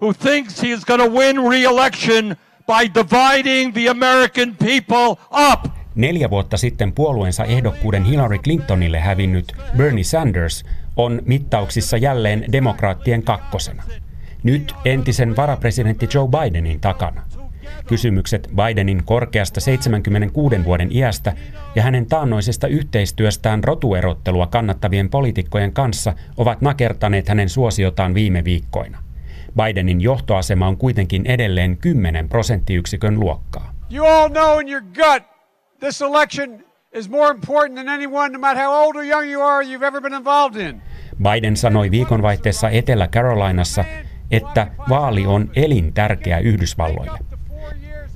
who 0.00 0.12
thinks 0.12 0.62
he 0.62 0.68
is 0.68 0.84
going 0.84 1.02
to 1.02 1.08
win 1.08 1.36
re-election 1.50 2.36
by 2.66 2.88
dividing 2.94 3.72
the 3.72 3.88
American 3.88 4.56
people 4.56 5.16
up. 5.52 5.72
Neljä 5.94 6.30
vuotta 6.30 6.56
sitten 6.56 6.92
puolueensa 6.92 7.44
ehdokkuuden 7.44 8.04
Hillary 8.04 8.38
Clintonille 8.38 9.00
hävinnyt 9.00 9.52
Bernie 9.76 10.04
Sanders 10.04 10.64
on 10.96 11.22
mittauksissa 11.24 11.96
jälleen 11.96 12.44
demokraattien 12.52 13.22
kakkosena. 13.22 13.82
Nyt 14.42 14.74
entisen 14.84 15.36
varapresidentti 15.36 16.08
Joe 16.14 16.28
Bidenin 16.28 16.80
takana. 16.80 17.22
Kysymykset 17.86 18.50
Bidenin 18.56 19.04
korkeasta 19.04 19.60
76 19.60 20.64
vuoden 20.64 20.92
iästä 20.92 21.32
ja 21.74 21.82
hänen 21.82 22.06
taannoisesta 22.06 22.66
yhteistyöstään 22.66 23.64
rotuerottelua 23.64 24.46
kannattavien 24.46 25.10
poliitikkojen 25.10 25.72
kanssa 25.72 26.14
ovat 26.36 26.60
nakertaneet 26.60 27.28
hänen 27.28 27.48
suosiotaan 27.48 28.14
viime 28.14 28.44
viikkoina. 28.44 28.98
Bidenin 29.56 30.00
johtoasema 30.00 30.68
on 30.68 30.76
kuitenkin 30.76 31.26
edelleen 31.26 31.76
10 31.76 32.28
prosenttiyksikön 32.28 33.20
luokkaa. 33.20 33.74
You 33.92 34.06
all 34.06 34.28
know 34.28 34.60
in 34.60 34.68
your 34.68 34.82
gut 34.82 35.22
this 35.80 36.02
election 36.02 36.64
is 36.92 37.08
more 37.08 37.30
important 37.30 37.76
than 37.76 37.88
anyone, 37.88 38.28
no 38.28 38.38
matter 38.38 38.64
how 38.64 38.84
old 38.84 38.96
or 38.96 39.04
young 39.04 39.32
you 39.32 39.42
are, 39.42 39.64
you've 39.64 39.86
ever 39.86 40.00
been 40.00 40.14
involved 40.14 40.60
in. 40.60 40.82
Biden 41.22 41.56
sanoi 41.56 41.90
viikonvaihteessa 41.90 42.70
Etelä-Carolinassa, 42.70 43.84
että 44.30 44.66
vaali 44.88 45.26
on 45.26 45.50
elintärkeä 45.56 46.38
Yhdysvalloille. 46.38 47.18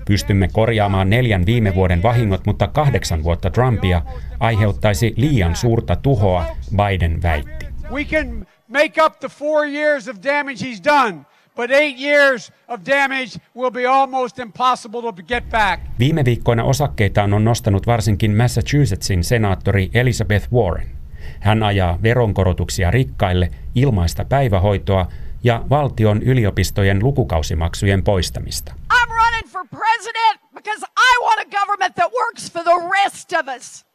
Pystymme 0.07 0.49
korjaamaan 0.53 1.11
neljän 1.11 1.47
viime 1.47 1.75
vuoden 1.75 2.03
vahingot, 2.03 2.47
mutta 2.47 2.67
kahdeksan 2.67 3.25
vuotta 3.25 3.51
Trumpia 3.51 4.03
aiheuttaisi 4.41 5.15
liian 5.17 5.57
suurta 5.57 5.97
tuhoa, 5.97 6.47
Biden 6.77 7.23
väitti. 7.23 7.67
We 7.93 8.05
can 8.05 8.47
make 8.69 9.05
up 9.05 9.19
the 9.21 9.29
four 9.29 9.67
years 9.67 10.09
of 10.09 10.17
damage 10.25 10.65
he's 10.65 10.85
done, 10.85 11.19
but 11.57 11.71
eight 11.71 12.01
years 12.01 12.53
of 12.69 12.81
damage 12.87 13.41
will 13.57 13.71
be 13.71 13.87
almost 13.87 14.39
impossible 14.39 15.03
to 15.03 15.23
get 15.23 15.51
back. 15.51 15.81
Viime 15.99 16.25
viikkoina 16.25 16.65
osakkeitaan 16.65 17.35
on 17.35 17.45
nostanut 17.45 17.87
varsinkin 17.87 18.37
Massachusettsin 18.37 19.25
senaattori 19.25 19.91
Elizabeth 19.95 20.53
Warren. 20.53 21.00
Hän 21.41 21.63
ajaa 21.63 21.99
veronkorotuksia 22.03 22.91
rikkaille, 22.91 23.51
ilmaista 23.75 24.25
päivähoitoa 24.25 25.07
ja 25.45 25.63
valtion 25.71 26.23
yliopistojen 26.23 27.03
lukukausimaksujen 27.03 28.03
poistamista. 28.03 28.75
I'm 28.93 29.09
running 29.09 29.49
for 29.53 29.67
president 29.69 30.41
because 30.55 30.87
I 30.87 31.25
want 31.25 31.41
a 31.41 31.59
government 31.59 31.95
that 31.95 32.13
works 32.13 32.53
for 32.53 32.63
the 32.63 33.03
rest 33.03 33.33
of 33.33 33.57
us. 33.57 33.87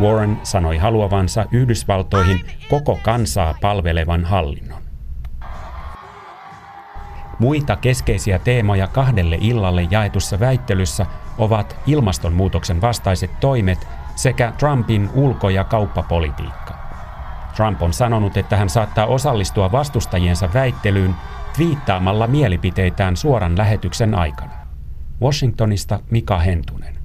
Warren 0.00 0.38
sanoi 0.42 0.78
haluavansa 0.78 1.46
Yhdysvaltoihin 1.52 2.40
koko 2.70 2.98
kansaa 3.02 3.54
palvelevan 3.60 4.24
hallinnon. 4.24 4.82
Muita 7.38 7.76
keskeisiä 7.76 8.38
teemoja 8.38 8.86
kahdelle 8.86 9.38
illalle 9.40 9.88
jaetussa 9.90 10.40
väittelyssä 10.40 11.06
ovat 11.38 11.76
ilmastonmuutoksen 11.86 12.80
vastaiset 12.80 13.30
toimet 13.40 13.88
sekä 14.16 14.52
Trumpin 14.58 15.10
ulko- 15.14 15.50
ja 15.50 15.64
kauppapolitiikka. 15.64 16.76
Trump 17.56 17.82
on 17.82 17.92
sanonut, 17.92 18.36
että 18.36 18.56
hän 18.56 18.68
saattaa 18.68 19.06
osallistua 19.06 19.72
vastustajiensa 19.72 20.48
väittelyyn 20.54 21.14
twiittaamalla 21.56 22.26
mielipiteitään 22.26 23.16
suoran 23.16 23.58
lähetyksen 23.58 24.14
aikana. 24.14 24.52
Washingtonista 25.22 26.00
Mika 26.10 26.38
Hentunen. 26.38 26.96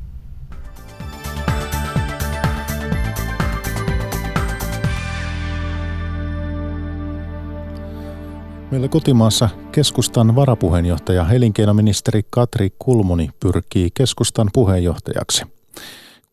Meillä 8.72 8.88
kotimaassa 8.88 9.50
keskustan 9.72 10.36
varapuheenjohtaja 10.36 11.26
elinkeinoministeri 11.32 12.22
Katri 12.30 12.70
Kulmuni 12.80 13.30
pyrkii 13.40 13.90
keskustan 13.94 14.50
puheenjohtajaksi. 14.54 15.46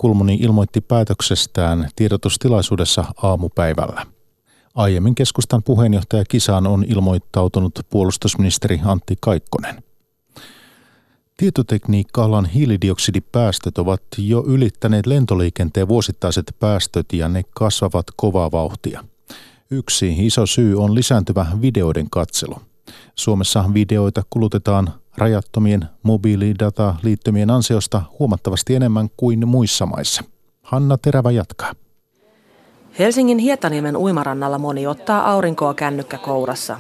Kulmuni 0.01 0.35
ilmoitti 0.35 0.81
päätöksestään 0.81 1.89
tiedotustilaisuudessa 1.97 3.05
aamupäivällä. 3.23 4.07
Aiemmin 4.75 5.15
keskustan 5.15 5.63
puheenjohtaja 5.63 6.25
kisaan 6.25 6.67
on 6.67 6.85
ilmoittautunut 6.89 7.79
puolustusministeri 7.91 8.81
Antti 8.85 9.15
Kaikkonen. 9.21 9.83
Tietotekniikka-alan 11.37 12.47
hiilidioksidipäästöt 12.47 13.79
ovat 13.79 14.03
jo 14.19 14.45
ylittäneet 14.47 15.07
lentoliikenteen 15.07 15.89
vuosittaiset 15.89 16.57
päästöt 16.61 17.13
ja 17.13 17.29
ne 17.29 17.43
kasvavat 17.51 18.07
kovaa 18.17 18.51
vauhtia. 18.51 19.05
Yksi 19.71 20.27
iso 20.27 20.47
syy 20.47 20.83
on 20.83 20.95
lisääntyvä 20.95 21.47
videoiden 21.63 22.11
katselu. 22.11 22.57
Suomessa 23.15 23.65
videoita 23.75 24.23
kulutetaan 24.31 24.93
rajattomien 25.19 25.85
mobiilidata-liittymien 26.03 27.51
ansiosta 27.51 28.03
huomattavasti 28.19 28.75
enemmän 28.75 29.09
kuin 29.17 29.49
muissa 29.49 29.87
maissa. 29.87 30.25
Hanna 30.63 30.99
Terävä 30.99 31.31
jatkaa. 31.31 31.73
Helsingin 32.99 33.39
Hietaniemen 33.39 33.97
uimarannalla 33.97 34.59
moni 34.59 34.87
ottaa 34.87 35.31
aurinkoa 35.31 35.75
kännykkä 35.75 36.19
kourassa. 36.19 36.79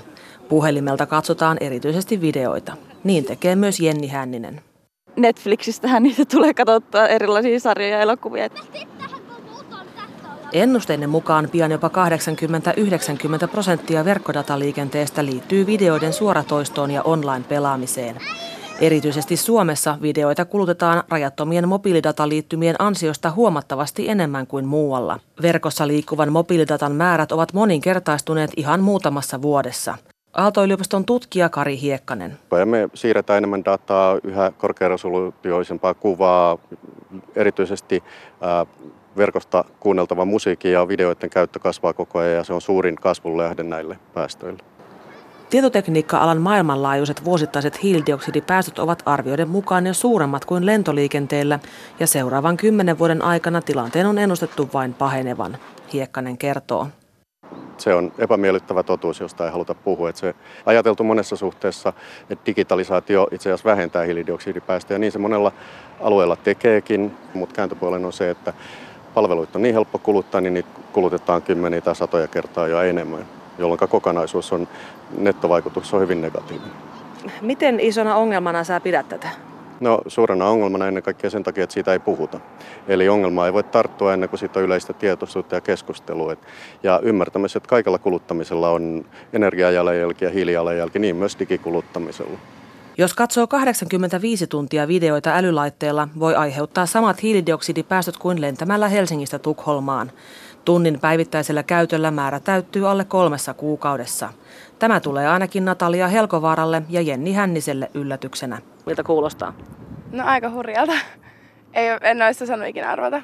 Puhelimelta 0.48 1.06
katsotaan 1.06 1.56
erityisesti 1.60 2.20
videoita. 2.20 2.76
Niin 3.04 3.24
tekee 3.24 3.56
myös 3.56 3.80
Jenni 3.80 4.08
Hänninen. 4.08 4.60
Netflixistähän 5.16 6.02
niitä 6.02 6.24
tulee 6.24 6.54
katsottua 6.54 7.06
erilaisia 7.06 7.60
sarjoja 7.60 7.96
ja 7.96 8.02
elokuvia. 8.02 8.48
Ennusteiden 10.52 11.10
mukaan 11.10 11.48
pian 11.52 11.70
jopa 11.70 11.90
80-90 13.44 13.48
prosenttia 13.48 14.04
verkkodataliikenteestä 14.04 15.24
liittyy 15.24 15.66
videoiden 15.66 16.12
suoratoistoon 16.12 16.90
ja 16.90 17.02
online-pelaamiseen. 17.02 18.16
Erityisesti 18.80 19.36
Suomessa 19.36 19.98
videoita 20.02 20.44
kulutetaan 20.44 21.02
rajattomien 21.08 21.68
mobiilidataliittymien 21.68 22.76
ansiosta 22.78 23.30
huomattavasti 23.30 24.08
enemmän 24.08 24.46
kuin 24.46 24.66
muualla. 24.66 25.20
Verkossa 25.42 25.86
liikkuvan 25.86 26.32
mobiilidatan 26.32 26.92
määrät 26.92 27.32
ovat 27.32 27.52
moninkertaistuneet 27.52 28.50
ihan 28.56 28.80
muutamassa 28.80 29.42
vuodessa. 29.42 29.94
Aalto-yliopiston 30.32 31.04
tutkija 31.04 31.48
Kari 31.48 31.80
Hiekkanen. 31.80 32.38
Me 32.64 32.88
siirretään 32.94 33.36
enemmän 33.36 33.64
dataa, 33.64 34.18
yhä 34.22 34.52
korkearesoluutioisempaa 34.58 35.94
kuvaa, 35.94 36.58
erityisesti 37.36 38.02
verkosta 39.18 39.64
kuunneltava 39.80 40.24
musiikki 40.24 40.70
ja 40.70 40.88
videoiden 40.88 41.30
käyttö 41.30 41.58
kasvaa 41.58 41.92
koko 41.92 42.18
ajan 42.18 42.36
ja 42.36 42.44
se 42.44 42.52
on 42.52 42.60
suurin 42.60 42.96
kasvun 42.96 43.38
lähde 43.38 43.62
näille 43.62 43.98
päästöille. 44.14 44.62
Tietotekniikka-alan 45.50 46.40
maailmanlaajuiset 46.40 47.24
vuosittaiset 47.24 47.82
hiilidioksidipäästöt 47.82 48.78
ovat 48.78 49.02
arvioiden 49.06 49.48
mukaan 49.48 49.86
jo 49.86 49.94
suuremmat 49.94 50.44
kuin 50.44 50.66
lentoliikenteellä 50.66 51.58
ja 52.00 52.06
seuraavan 52.06 52.56
kymmenen 52.56 52.98
vuoden 52.98 53.24
aikana 53.24 53.60
tilanteen 53.60 54.06
on 54.06 54.18
ennustettu 54.18 54.68
vain 54.74 54.94
pahenevan, 54.94 55.58
Hiekkanen 55.92 56.38
kertoo. 56.38 56.88
Se 57.78 57.94
on 57.94 58.12
epämiellyttävä 58.18 58.82
totuus, 58.82 59.20
josta 59.20 59.44
ei 59.44 59.52
haluta 59.52 59.74
puhua. 59.74 60.08
Että 60.08 60.20
se 60.20 60.34
ajateltu 60.66 61.04
monessa 61.04 61.36
suhteessa, 61.36 61.92
että 62.30 62.46
digitalisaatio 62.46 63.28
itse 63.30 63.48
asiassa 63.48 63.70
vähentää 63.70 64.04
hiilidioksidipäästöjä, 64.04 64.98
niin 64.98 65.12
se 65.12 65.18
monella 65.18 65.52
alueella 66.00 66.36
tekeekin, 66.36 67.14
mutta 67.34 67.54
kääntöpuolen 67.54 68.04
on 68.04 68.12
se, 68.12 68.30
että 68.30 68.52
palveluita 69.14 69.58
on 69.58 69.62
niin 69.62 69.74
helppo 69.74 69.98
kuluttaa, 69.98 70.40
niin 70.40 70.54
niitä 70.54 70.68
kulutetaan 70.92 71.42
kymmeniä 71.42 71.80
tai 71.80 71.96
satoja 71.96 72.28
kertaa 72.28 72.68
jo 72.68 72.82
enemmän, 72.82 73.26
jolloin 73.58 73.80
kokonaisuus 73.88 74.52
on, 74.52 74.68
nettovaikutus 75.18 75.94
on 75.94 76.00
hyvin 76.00 76.20
negatiivinen. 76.20 76.72
Miten 77.40 77.80
isona 77.80 78.16
ongelmana 78.16 78.64
sä 78.64 78.80
pidät 78.80 79.08
tätä? 79.08 79.28
No 79.80 80.00
suurena 80.06 80.48
ongelmana 80.48 80.88
ennen 80.88 81.02
kaikkea 81.02 81.30
sen 81.30 81.42
takia, 81.42 81.64
että 81.64 81.74
siitä 81.74 81.92
ei 81.92 81.98
puhuta. 81.98 82.40
Eli 82.88 83.08
ongelmaa 83.08 83.46
ei 83.46 83.52
voi 83.52 83.62
tarttua 83.62 84.14
ennen 84.14 84.28
kuin 84.28 84.40
siitä 84.40 84.58
on 84.58 84.64
yleistä 84.64 84.92
tietoisuutta 84.92 85.54
ja 85.54 85.60
keskustelua. 85.60 86.36
Ja 86.82 87.00
ymmärtämässä, 87.02 87.56
että 87.56 87.68
kaikella 87.68 87.98
kuluttamisella 87.98 88.70
on 88.70 89.04
energiajalanjälki 89.32 90.24
ja 90.24 90.30
hiilijalanjälki, 90.30 90.98
niin 90.98 91.16
myös 91.16 91.38
digikuluttamisella. 91.38 92.38
Jos 93.00 93.14
katsoo 93.14 93.46
85 93.46 94.46
tuntia 94.46 94.88
videoita 94.88 95.36
älylaitteella, 95.36 96.08
voi 96.18 96.34
aiheuttaa 96.34 96.86
samat 96.86 97.22
hiilidioksidipäästöt 97.22 98.16
kuin 98.16 98.40
lentämällä 98.40 98.88
Helsingistä 98.88 99.38
Tukholmaan. 99.38 100.12
Tunnin 100.64 101.00
päivittäisellä 101.00 101.62
käytöllä 101.62 102.10
määrä 102.10 102.40
täyttyy 102.40 102.90
alle 102.90 103.04
kolmessa 103.04 103.54
kuukaudessa. 103.54 104.32
Tämä 104.78 105.00
tulee 105.00 105.28
ainakin 105.28 105.64
Natalia 105.64 106.08
Helkovaaralle 106.08 106.82
ja 106.88 107.00
Jenni 107.00 107.32
Hänniselle 107.32 107.90
yllätyksenä. 107.94 108.58
Miltä 108.86 109.02
kuulostaa? 109.02 109.54
No 110.12 110.24
aika 110.26 110.50
hurjalta. 110.50 110.92
Ei, 111.74 111.88
en 112.02 112.22
olisi 112.22 112.46
sanonut 112.46 112.68
ikinä 112.68 112.90
arvata. 112.90 113.22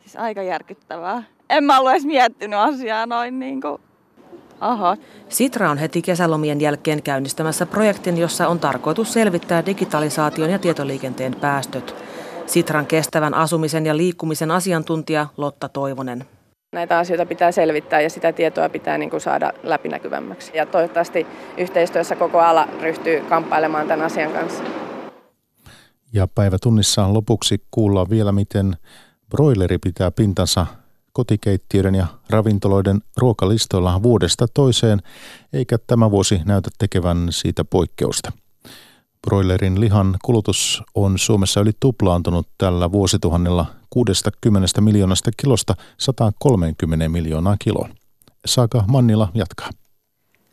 Siis 0.00 0.16
aika 0.16 0.42
järkyttävää. 0.42 1.22
En 1.50 1.64
mä 1.64 1.78
ollut 1.78 1.92
edes 1.92 2.04
miettinyt 2.04 2.58
asiaa 2.58 3.06
noin 3.06 3.38
niin 3.38 3.60
kuin 3.60 3.80
Aha. 4.60 4.96
Sitra 5.28 5.70
on 5.70 5.78
heti 5.78 6.02
kesälomien 6.02 6.60
jälkeen 6.60 7.02
käynnistämässä 7.02 7.66
projektin, 7.66 8.18
jossa 8.18 8.48
on 8.48 8.60
tarkoitus 8.60 9.12
selvittää 9.12 9.66
digitalisaation 9.66 10.50
ja 10.50 10.58
tietoliikenteen 10.58 11.34
päästöt. 11.34 11.94
Sitran 12.46 12.86
kestävän 12.86 13.34
asumisen 13.34 13.86
ja 13.86 13.96
liikkumisen 13.96 14.50
asiantuntija 14.50 15.26
Lotta 15.36 15.68
Toivonen. 15.68 16.24
Näitä 16.72 16.98
asioita 16.98 17.26
pitää 17.26 17.52
selvittää 17.52 18.00
ja 18.00 18.10
sitä 18.10 18.32
tietoa 18.32 18.68
pitää 18.68 18.98
niin 18.98 19.10
kuin 19.10 19.20
saada 19.20 19.52
läpinäkyvämmäksi. 19.62 20.52
Ja 20.54 20.66
toivottavasti 20.66 21.26
yhteistyössä 21.58 22.16
koko 22.16 22.38
ala 22.38 22.68
ryhtyy 22.80 23.20
kamppailemaan 23.20 23.88
tämän 23.88 24.06
asian 24.06 24.32
kanssa. 24.32 24.64
Ja 26.12 26.28
päivätunnissaan 26.34 27.14
lopuksi 27.14 27.62
kuullaan 27.70 28.10
vielä, 28.10 28.32
miten 28.32 28.76
broileri 29.30 29.78
pitää 29.78 30.10
pintansa 30.10 30.66
kotikeittiöiden 31.12 31.94
ja 31.94 32.06
ravintoloiden 32.30 33.00
ruokalistoilla 33.16 34.02
vuodesta 34.02 34.46
toiseen, 34.54 35.02
eikä 35.52 35.78
tämä 35.86 36.10
vuosi 36.10 36.40
näytä 36.44 36.70
tekevän 36.78 37.28
siitä 37.30 37.64
poikkeusta. 37.64 38.32
Broilerin 39.28 39.80
lihan 39.80 40.16
kulutus 40.24 40.82
on 40.94 41.18
Suomessa 41.18 41.60
yli 41.60 41.70
tuplaantunut 41.80 42.48
tällä 42.58 42.92
vuosituhannella 42.92 43.66
60 43.90 44.80
miljoonasta 44.80 45.30
kilosta 45.36 45.74
130 45.98 47.08
miljoonaa 47.08 47.56
kiloa. 47.58 47.88
Saaka 48.46 48.84
Mannila 48.88 49.28
jatkaa. 49.34 49.70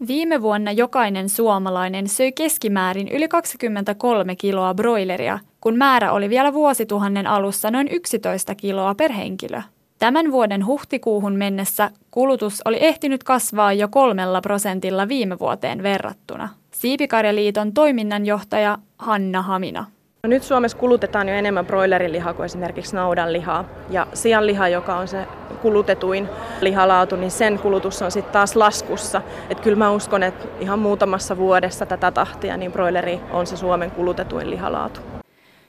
Viime 0.08 0.42
vuonna 0.42 0.72
jokainen 0.72 1.30
suomalainen 1.30 2.10
söi 2.10 2.32
keskimäärin 2.32 3.08
yli 3.08 3.28
23 3.28 4.36
kiloa 4.36 4.74
broileria, 4.74 5.40
kun 5.62 5.76
määrä 5.76 6.12
oli 6.12 6.30
vielä 6.30 6.54
vuosituhannen 6.54 7.28
alussa 7.28 7.72
noin 7.72 7.88
11 7.88 8.56
kiloa 8.56 8.96
per 8.96 9.12
henkilö. 9.12 9.62
Tämän 10.00 10.32
vuoden 10.32 10.66
huhtikuuhun 10.66 11.36
mennessä 11.36 11.92
kulutus 12.12 12.62
oli 12.66 12.78
ehtinyt 12.82 13.24
kasvaa 13.24 13.74
jo 13.74 13.88
kolmella 13.88 14.42
prosentilla 14.42 15.08
viime 15.08 15.40
vuoteen 15.40 15.84
verrattuna. 15.84 16.50
Siipikarjaliiton 16.72 17.74
toiminnanjohtaja 17.74 18.78
Hanna 18.98 19.42
Hamina. 19.42 19.86
No 20.24 20.28
nyt 20.30 20.44
Suomessa 20.44 20.78
kulutetaan 20.78 21.30
jo 21.30 21.36
enemmän 21.36 21.66
broilerilihaa 21.66 22.34
kuin 22.34 22.46
esimerkiksi 22.46 22.96
naudanlihaa. 22.96 23.66
Ja 23.90 24.08
sianliha, 24.14 24.68
joka 24.68 24.98
on 24.98 25.08
se 25.08 25.28
kulutetuin 25.62 26.30
lihalaatu, 26.62 27.16
niin 27.16 27.32
sen 27.32 27.60
kulutus 27.60 28.02
on 28.02 28.12
sitten 28.12 28.34
taas 28.34 28.56
laskussa. 28.56 29.22
Että 29.50 29.64
kyllä 29.64 29.78
mä 29.78 29.92
uskon, 29.92 30.24
että 30.24 30.48
ihan 30.60 30.80
muutamassa 30.80 31.38
vuodessa 31.38 31.86
tätä 31.86 32.12
tahtia, 32.12 32.58
niin 32.58 32.72
broileri 32.72 33.20
on 33.32 33.48
se 33.48 33.58
Suomen 33.58 33.92
kulutetuin 33.92 34.50
lihalaatu. 34.50 35.00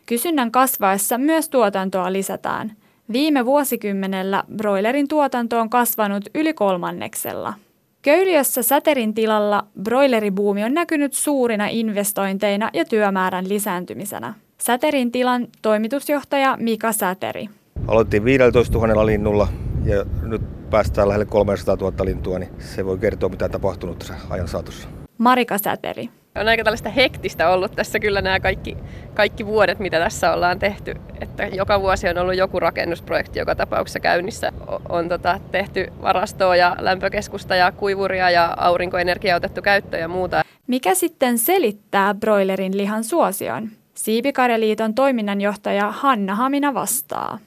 Kysynnän 0.07 0.51
kasvaessa 0.51 1.19
myös 1.19 1.49
tuotantoa 1.49 2.13
lisätään. 2.13 2.73
Viime 3.13 3.47
vuosikymmenellä 3.47 4.45
broilerin 4.57 5.09
tuotanto 5.09 5.61
on 5.61 5.71
kasvanut 5.71 6.25
yli 6.35 6.55
kolmanneksella. 6.55 7.55
Köyliössä 8.03 8.63
säterin 8.63 9.15
tilalla 9.15 9.67
broileribuumi 9.83 10.65
on 10.65 10.75
näkynyt 10.75 11.13
suurina 11.13 11.67
investointeina 11.67 12.71
ja 12.73 12.85
työmäärän 12.85 13.49
lisääntymisenä. 13.49 14.35
Säterin 14.59 15.13
tilan 15.13 15.47
toimitusjohtaja 15.63 16.57
Mika 16.61 16.93
Säteri. 16.93 17.49
Aloitettiin 17.87 18.25
15 18.25 18.79
000 18.79 19.07
linnulla 19.07 19.49
ja 19.85 20.05
nyt 20.23 20.43
päästään 20.71 21.09
lähelle 21.09 21.27
300 21.27 21.77
000 21.77 22.05
lintua, 22.05 22.39
niin 22.39 22.51
se 22.59 22.87
voi 22.87 22.99
kertoa 22.99 23.29
mitä 23.29 23.45
on 23.45 23.51
tapahtunut 23.51 24.13
ajan 24.31 24.49
saatossa. 24.49 24.89
Marika 25.19 25.59
Säteri. 25.59 26.11
On 26.41 26.49
aika 26.49 26.65
tällaista 26.65 26.89
hektistä 26.89 27.51
ollut 27.51 27.73
tässä 27.77 27.99
kyllä 27.99 28.21
nämä 28.23 28.41
kaikki, 28.41 28.77
kaikki 29.15 29.47
vuodet, 29.47 29.79
mitä 29.79 29.99
tässä 29.99 30.33
ollaan 30.33 30.59
tehty. 30.59 30.95
Että 31.21 31.47
joka 31.47 31.81
vuosi 31.81 32.09
on 32.09 32.19
ollut 32.19 32.35
joku 32.37 32.61
rakennusprojekti 32.61 33.39
joka 33.39 33.55
tapauksessa 33.55 34.01
käynnissä. 34.01 34.53
On 34.89 35.09
tota, 35.09 35.41
tehty 35.53 35.93
varastoa 36.03 36.57
ja 36.57 36.77
lämpökeskusta 36.79 37.57
ja 37.57 37.73
kuivuria 37.73 38.31
ja 38.31 38.55
aurinkoenergiaa 38.57 39.37
otettu 39.37 39.63
käyttöön 39.63 40.01
ja 40.01 40.09
muuta. 40.09 40.43
Mikä 40.67 40.95
sitten 40.95 41.39
selittää 41.39 42.15
broilerin 42.15 42.77
lihan 42.77 43.05
suosion? 43.05 43.69
Siipikarjaliiton 43.95 44.95
toiminnanjohtaja 44.95 45.91
Hanna 45.91 46.35
Hamina 46.35 46.75
vastaa. 46.75 47.39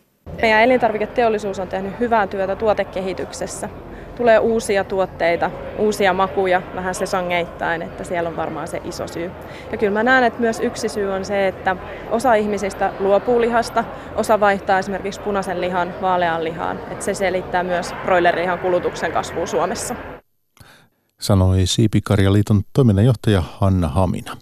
Meidän 0.41 0.61
elintarviketeollisuus 0.61 1.59
on 1.59 1.67
tehnyt 1.67 1.99
hyvää 1.99 2.27
työtä 2.27 2.55
tuotekehityksessä. 2.55 3.69
Tulee 4.21 4.39
uusia 4.39 4.83
tuotteita, 4.83 5.51
uusia 5.77 6.13
makuja 6.13 6.61
vähän 6.75 6.95
sesongeittain, 6.95 7.81
että 7.81 8.03
siellä 8.03 8.29
on 8.29 8.37
varmaan 8.37 8.67
se 8.67 8.81
iso 8.85 9.07
syy. 9.07 9.31
Ja 9.71 9.77
kyllä 9.77 9.93
mä 9.93 10.03
näen, 10.03 10.23
että 10.23 10.39
myös 10.39 10.59
yksi 10.59 10.89
syy 10.89 11.11
on 11.11 11.25
se, 11.25 11.47
että 11.47 11.75
osa 12.11 12.33
ihmisistä 12.33 12.93
luopuu 12.99 13.41
lihasta, 13.41 13.83
osa 14.15 14.39
vaihtaa 14.39 14.79
esimerkiksi 14.79 15.21
punaisen 15.21 15.61
lihan 15.61 15.93
vaalean 16.01 16.43
lihaan. 16.43 16.79
Että 16.91 17.05
se 17.05 17.13
selittää 17.13 17.63
myös 17.63 17.93
broilerihan 18.05 18.59
kulutuksen 18.59 19.11
kasvua 19.11 19.45
Suomessa. 19.45 19.95
Sanoi 21.19 21.65
Siipikarjaliiton 21.65 22.61
toiminnanjohtaja 22.73 23.43
Hanna 23.59 23.87
Hamina. 23.87 24.37